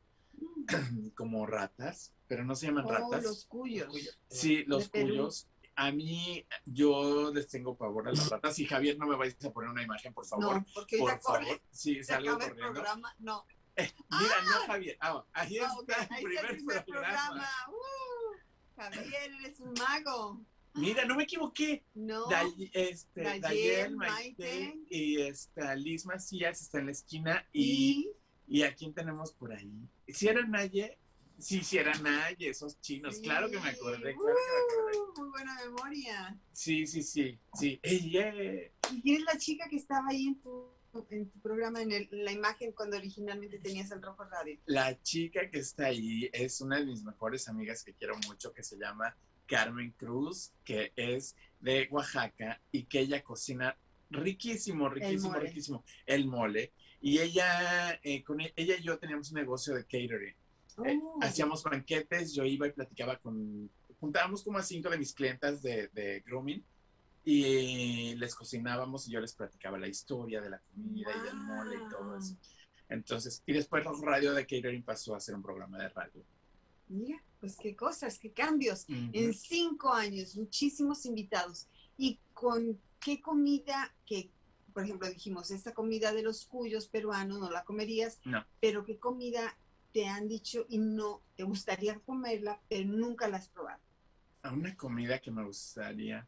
[1.15, 3.25] como ratas, pero no se llaman Oh, ratas.
[3.25, 4.15] los cuyos.
[4.29, 5.49] Sí, los de cuyos.
[5.75, 8.59] A mí, yo les tengo pavor a las ratas.
[8.59, 10.57] Y Javier, no me vais a poner una imagen, por favor.
[10.57, 11.61] No, porque por ahorita corre, favor.
[11.71, 12.73] Sí, salgo acaba el corriendo.
[12.75, 13.15] programa.
[13.19, 13.47] No,
[13.77, 14.97] Mira, no, Javier.
[15.01, 17.27] Ah, ahí Ah, está el ahí está primer, el primer programa.
[17.27, 17.49] programa.
[17.69, 20.41] Uh, Javier, eres un mago.
[20.75, 21.85] Mira, no me equivoqué.
[21.95, 24.45] No, Day- este, Dayel, Dayel, Maite,
[24.75, 24.79] Maite.
[24.91, 27.47] y esta Liz Macías está en la esquina.
[27.53, 28.11] Y,
[28.47, 29.71] y y a quién tenemos por ahí?
[30.09, 30.99] Si era Naye,
[31.43, 33.19] sí, si era Naye, esos chinos.
[33.21, 34.99] Claro que me acordé, claro que me acordé.
[34.99, 36.39] Uh, muy buena memoria.
[36.53, 37.79] Sí, sí, sí, sí.
[37.83, 38.73] Ey, eh.
[38.93, 40.69] ¿Y quién es la chica que estaba ahí en tu,
[41.11, 44.59] en tu programa, en, el- en la imagen cuando originalmente tenías el Rojo Radio?
[44.67, 48.63] La chica que está ahí es una de mis mejores amigas que quiero mucho, que
[48.63, 49.17] se llama
[49.47, 53.77] Carmen Cruz, que es de Oaxaca y que ella cocina
[54.11, 56.73] riquísimo, riquísimo, riquísimo el mole.
[57.01, 60.37] Y ella, eh, con e- ella y yo teníamos un negocio de catering.
[60.85, 63.71] Eh, Oh, hacíamos banquetes, yo iba y platicaba con,
[64.01, 66.63] juntábamos como a cinco de mis clientas de, de grooming
[67.25, 71.77] y les cocinábamos y yo les platicaba la historia de la comida y del mole
[71.77, 72.37] y todo eso.
[72.89, 76.23] Entonces, y después Rojo Radio de Catering pasó a ser un programa de radio.
[76.89, 78.85] Mira, pues qué cosas, qué cambios.
[78.89, 79.11] Ujú.
[79.13, 81.69] En cinco años, muchísimos invitados.
[81.97, 84.31] ¿Y con qué comida que,
[84.75, 88.45] por ejemplo, dijimos, esta comida de los cuyos peruanos no la comerías, No.
[88.61, 89.57] pero qué comida
[89.93, 93.81] te han dicho y no te gustaría comerla, pero nunca la has probado?
[94.43, 96.27] A una comida que me gustaría.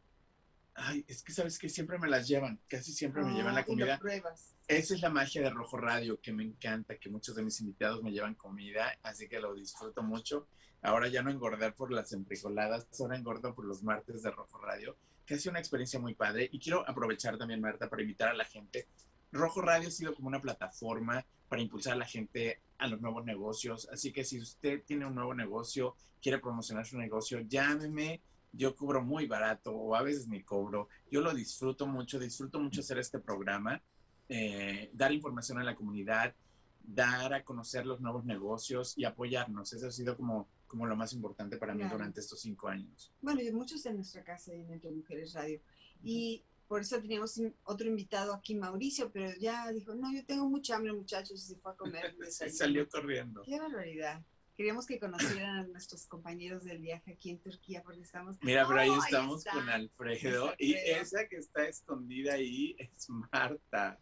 [0.77, 3.61] Ay, es que sabes que siempre me las llevan, casi siempre me llevan Ah, la
[3.61, 3.97] lo comida.
[3.97, 4.55] pruebas.
[4.67, 8.03] Esa es la magia de Rojo Radio, que me encanta, que muchos de mis invitados
[8.03, 10.47] me llevan comida, así que lo disfruto mucho.
[10.81, 14.97] Ahora ya no engordar por las emprijoladas, ahora engordo por los martes de Rojo Radio,
[15.25, 16.49] que ha sido una experiencia muy padre.
[16.51, 18.87] Y quiero aprovechar también, Marta, para invitar a la gente.
[19.31, 23.25] Rojo Radio ha sido como una plataforma para impulsar a la gente a los nuevos
[23.25, 23.87] negocios.
[23.91, 28.21] Así que si usted tiene un nuevo negocio, quiere promocionar su negocio, llámeme.
[28.51, 30.87] Yo cobro muy barato o a veces ni cobro.
[31.11, 33.81] Yo lo disfruto mucho, disfruto mucho hacer este programa
[34.27, 36.33] eh, dar información a la comunidad,
[36.81, 39.71] dar a conocer los nuevos negocios y apoyarnos.
[39.73, 43.13] Eso ha sido como, como lo más importante para mí durante estos cinco años.
[43.21, 45.61] Bueno, y muchos en nuestra casa en Entre Mujeres Radio.
[46.03, 50.49] Y por eso teníamos un- otro invitado aquí, Mauricio, pero ya dijo, no, yo tengo
[50.49, 52.15] mucha hambre, muchachos, y se fue a comer.
[52.19, 52.57] Desayuno.
[52.57, 53.41] salió corriendo.
[53.43, 54.23] Qué barbaridad.
[54.55, 58.37] Queríamos que conocieran a nuestros compañeros del viaje aquí en Turquía, porque estamos...
[58.41, 60.51] Mira, pero ahí ¡Oh, estamos con Alfredo.
[60.53, 63.99] Es Y esa que está escondida ahí es Marta.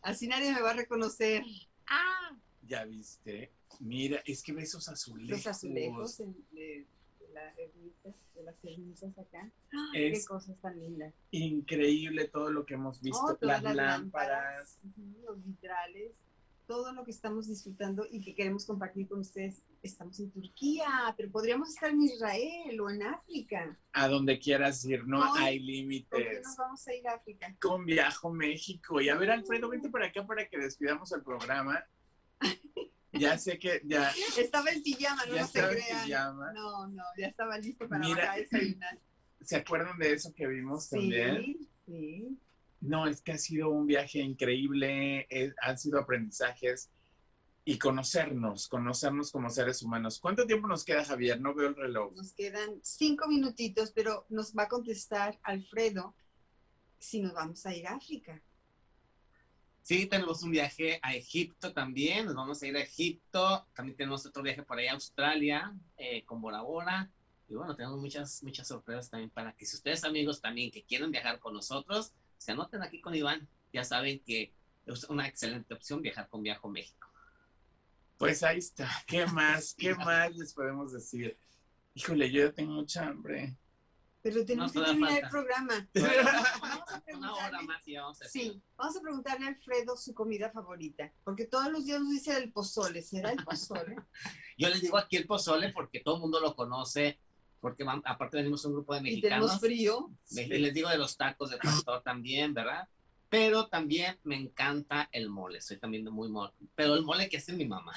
[0.00, 1.42] Así nadie me va a reconocer.
[1.86, 2.34] ¡Ah!
[2.62, 3.52] ¿Ya viste?
[3.80, 5.28] Mira, es que ve esos azulejos.
[5.30, 6.86] Los azulejos en- de,
[7.36, 9.50] de la ermita, de las ermitas acá.
[9.92, 11.12] Qué Es cosas tan lindas.
[11.30, 14.78] increíble todo lo que hemos visto, Oh, todas las, lámparas.
[14.84, 16.12] ujú, los vitrales,
[16.66, 19.62] todo lo que estamos disfrutando y que queremos compartir con ustedes.
[19.82, 23.78] Estamos en Turquía, pero podríamos estar en Israel o en África.
[23.92, 26.42] A donde quieras ir, no Ay, hay ¿Por qué límites.
[26.44, 27.56] nos vamos a ir a África?
[27.60, 29.00] Con Viajo México.
[29.00, 31.84] Y a ver, Alfredo, vente para acá para que despidamos el programa.
[33.18, 36.04] Ya sé que ya, Estaba en pijama, no, ya no se crean.
[36.06, 36.52] pijama.
[36.52, 38.26] No, no, ya estaba listo para Mira.
[38.26, 39.00] bajar desayunar.
[39.40, 41.44] ¿Se acuerdan de eso que vimos también?
[41.44, 42.38] Sí, sí.
[42.80, 46.90] No, es que ha sido un viaje increíble, eh, han sido aprendizajes
[47.64, 50.20] y conocernos, conocernos como seres humanos.
[50.20, 51.40] ¿Cuánto tiempo nos queda, Javier?
[51.40, 52.14] No veo el reloj.
[52.14, 56.14] Nos quedan cinco minutitos, pero nos va a contestar Alfredo
[56.98, 58.40] si nos vamos a ir a África.
[59.86, 64.26] Sí, tenemos un viaje a Egipto también, nos vamos a ir a Egipto, también tenemos
[64.26, 67.08] otro viaje por ahí a Australia, eh, con Bora Bora,
[67.48, 71.12] y bueno, tenemos muchas, muchas sorpresas también para que si ustedes amigos también que quieren
[71.12, 74.52] viajar con nosotros, se anoten aquí con Iván, ya saben que
[74.86, 77.06] es una excelente opción viajar con Viajo México.
[78.18, 78.90] Pues ahí está.
[79.06, 79.72] ¿Qué más?
[79.78, 81.38] ¿Qué más les podemos decir?
[81.94, 83.54] Híjole, yo ya tengo mucha hambre.
[84.26, 85.30] Pero tenemos No, que terminar el falta.
[85.30, 85.88] programa.
[85.94, 90.12] Vamos a Una hora más y vamos a sí, vamos a preguntarle a Alfredo su
[90.14, 93.02] comida favorita, porque todos los días nos dice el pozole.
[93.02, 93.94] ¿Será el pozole?
[94.58, 97.20] Yo les digo aquí el pozole porque todo el mundo lo conoce,
[97.60, 99.60] porque aparte venimos un grupo de y tenemos mexicanos.
[99.60, 100.10] frío.
[100.32, 102.88] Me- Les digo de los tacos de pastor también, ¿verdad?
[103.28, 106.52] Pero también me encanta el mole, soy también muy mole.
[106.74, 107.92] Pero el mole que hace mi mamá.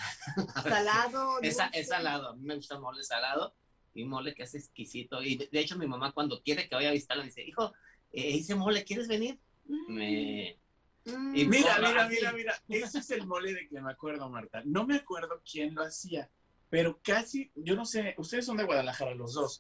[0.62, 1.40] Salado.
[1.42, 3.56] Es, es salado, a mí me gusta el mole salado
[4.00, 5.22] y mole que es exquisito.
[5.22, 7.74] Y de, de hecho mi mamá cuando quiere que vaya a visitarla me dice, hijo,
[8.12, 9.40] eh, hice mole, ¿quieres venir?
[9.66, 10.58] Mm, Me...
[11.06, 11.36] mm.
[11.36, 12.64] y Mira, mira, mira, mira.
[12.68, 14.62] Ese es el mole de que me acuerdo, Marta.
[14.66, 16.30] No me acuerdo quién lo hacía,
[16.70, 19.60] pero casi, yo no sé, ustedes son de Guadalajara los dos,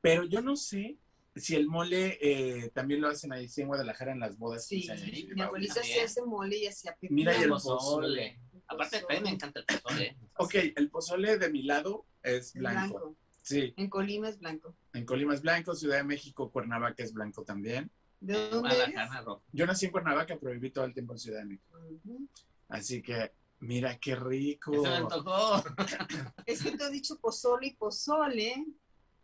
[0.00, 0.96] pero yo no sé
[1.36, 4.66] si el mole eh, también lo hacen ahí sí, en Guadalajara en las bodas.
[4.66, 7.14] Sí, y mi abuelita hacía ese mole y hacía pepino.
[7.16, 7.76] Mira, y el pozole.
[7.76, 8.40] pozole.
[8.68, 10.16] Aparte, también me encanta el pozole.
[10.36, 12.94] Ok, el pozole de mi lado es Es blanco.
[12.98, 13.16] blanco.
[13.44, 14.74] Sí, En Colima es blanco.
[14.94, 17.90] en Colima es blanco, Ciudad de México, Cuernavaca es blanco también.
[18.18, 18.90] ¿De dónde eres?
[18.90, 19.42] Guadalajara rojo.
[19.52, 21.78] Yo nací en Cuernavaca, pero viví todo el tiempo en Ciudad de México.
[22.68, 24.72] Así que, mira qué rico.
[24.72, 25.62] Eso me antojó.
[26.46, 28.64] Es que tú has dicho pozole y pozole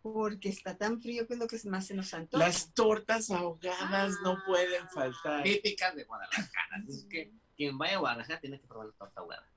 [0.02, 2.44] porque está tan frío que es lo que más se nos antoja.
[2.44, 5.44] Las tortas ahogadas no pueden faltar.
[5.44, 6.84] Típicas de Guadalajara.
[6.86, 9.48] Es que quien vaya a Guadalajara tiene que probar la torta ahogada.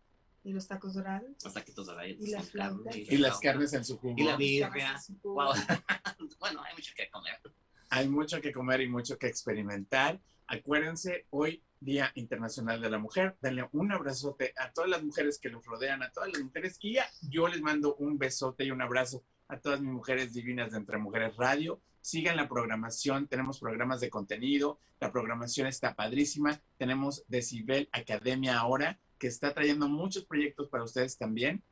[0.44, 1.32] Y los tacos dorados.
[1.44, 2.16] Los taquitos dorados.
[2.20, 2.96] Y las con carne, flautas.
[2.98, 4.16] Y las carnes en su jugo.
[4.18, 4.70] Y la birria.
[4.70, 5.54] tacos en su Wow.
[6.40, 7.42] bueno, hay mucho que comer.
[7.90, 10.20] Hay mucho que comer y mucho que experimentar.
[10.48, 13.38] Acuérdense, hoy Día Internacional de la Mujer.
[13.42, 16.94] Denle un abrazote a todas las mujeres que los rodean, a todas las mujeres que
[16.94, 20.78] ya yo les mando un besote y un abrazo a todas mis mujeres divinas de
[20.78, 21.82] Entre Mujeres Radio.
[22.02, 26.62] Sigan la programación, tenemos programas de contenido, la programación está padrísima.
[26.78, 31.64] Tenemos Decibel Academia ahora, que está trayendo muchos proyectos para ustedes también.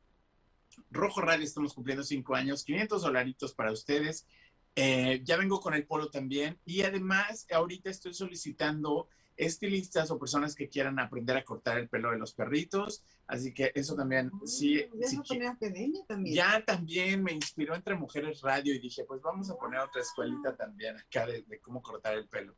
[0.89, 4.25] Rojo Radio estamos cumpliendo cinco años, 500 dolaritos para ustedes.
[4.77, 10.55] Eh, ya vengo con el polo también y además ahorita estoy solicitando estilistas o personas
[10.55, 14.85] que quieran aprender a cortar el pelo de los perritos, así que eso también, sí,
[14.93, 15.17] Mm, sí
[16.07, 16.33] también.
[16.33, 20.55] ya también me inspiró entre mujeres radio y dije, pues vamos a poner otra escuelita
[20.55, 22.55] también acá de, de cómo cortar el pelo.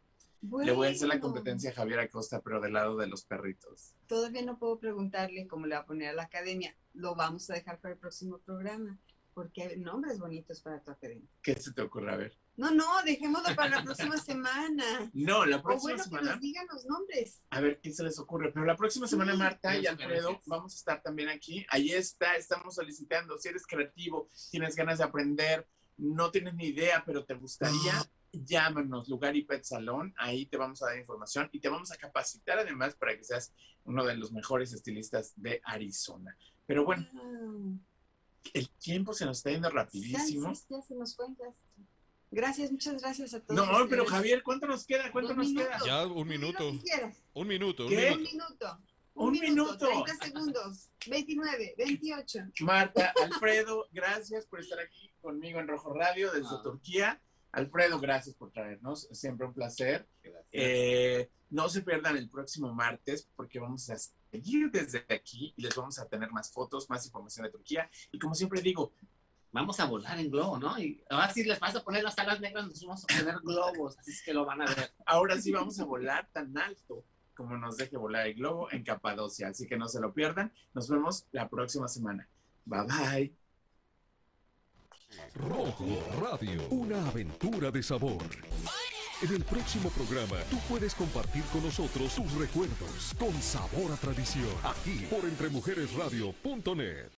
[0.62, 3.94] Le voy a hacer la competencia a Javier Acosta, pero del lado de los perritos.
[4.08, 6.76] Todavía no puedo preguntarle cómo le va a poner a la academia.
[6.94, 9.00] Lo vamos a dejar para el próximo programa
[9.34, 11.28] porque hay nombres bonitos para tu academia.
[11.42, 12.12] ¿Qué se te ocurre?
[12.14, 12.38] A ver.
[12.56, 15.10] No, no, dejémoslo para la próxima semana.
[15.14, 16.32] No, la O próxima bueno, que semana.
[16.34, 17.42] nos digan los nombres.
[17.50, 18.52] A ver qué se les ocurre.
[18.54, 19.38] Pero la próxima semana, Sí.
[19.40, 21.66] Marta y Alfredo, vamos a estar también aquí.
[21.70, 23.40] Ahí está, estamos solicitando.
[23.40, 25.68] Si eres creativo, tienes ganas de aprender,
[25.98, 27.94] no tienes ni idea, pero te gustaría,
[28.34, 30.14] llámanos, Lugar y Pet Salón.
[30.18, 33.54] Ahí te vamos a dar información y te vamos a capacitar además para que seas
[33.86, 36.36] uno de los mejores estilistas de Arizona.
[36.66, 37.08] Pero bueno,
[38.54, 40.54] el tiempo se nos está yendo rapidísimo.
[40.54, 41.26] Ya se nos fue.
[42.32, 43.56] Gracias, muchas gracias a todos.
[43.56, 44.10] No, pero ustedes.
[44.10, 45.12] Javier, ¿cuánto nos queda?
[45.12, 45.68] ¿Cuánto Un nos minuto.
[45.68, 45.80] queda?
[45.86, 46.70] Ya, un minuto.
[47.34, 48.12] Un minuto, un ¿Qué?
[48.12, 48.32] Un minuto.
[48.32, 48.80] minuto.
[49.16, 49.88] Un minuto.
[49.88, 50.90] 30 segundos.
[51.08, 52.40] 29, 28.
[52.62, 56.62] Marta, Alfredo, gracias por estar aquí conmigo en Rojo Radio desde Ah.
[56.64, 57.22] Turquía.
[57.54, 60.06] Alfredo, gracias por traernos, siempre un placer.
[60.52, 63.98] Eh, no se pierdan el próximo martes porque vamos a
[64.32, 67.90] seguir desde aquí y les vamos a tener más fotos, más información de Turquía.
[68.12, 68.92] Y como siempre digo,
[69.54, 70.80] Vamos a volar en globo, ¿no?
[70.80, 73.96] Y ahora sí les vas a poner las alas negras, nos vamos a poner globos,
[74.00, 74.92] así es que lo van a ver.
[75.06, 79.50] ahora sí vamos a volar tan alto como nos deje volar el globo en Capadocia.
[79.50, 80.52] Así que no se lo pierdan.
[80.74, 82.28] Nos vemos la próxima semana.
[82.66, 83.43] Bye bye.
[85.36, 85.86] Rojo
[86.22, 88.24] Radio, una aventura de sabor.
[89.22, 94.50] En el próximo programa, tú puedes compartir con nosotros tus recuerdos con sabor a tradición,
[94.64, 97.10] aquí por entremujeresradio.net.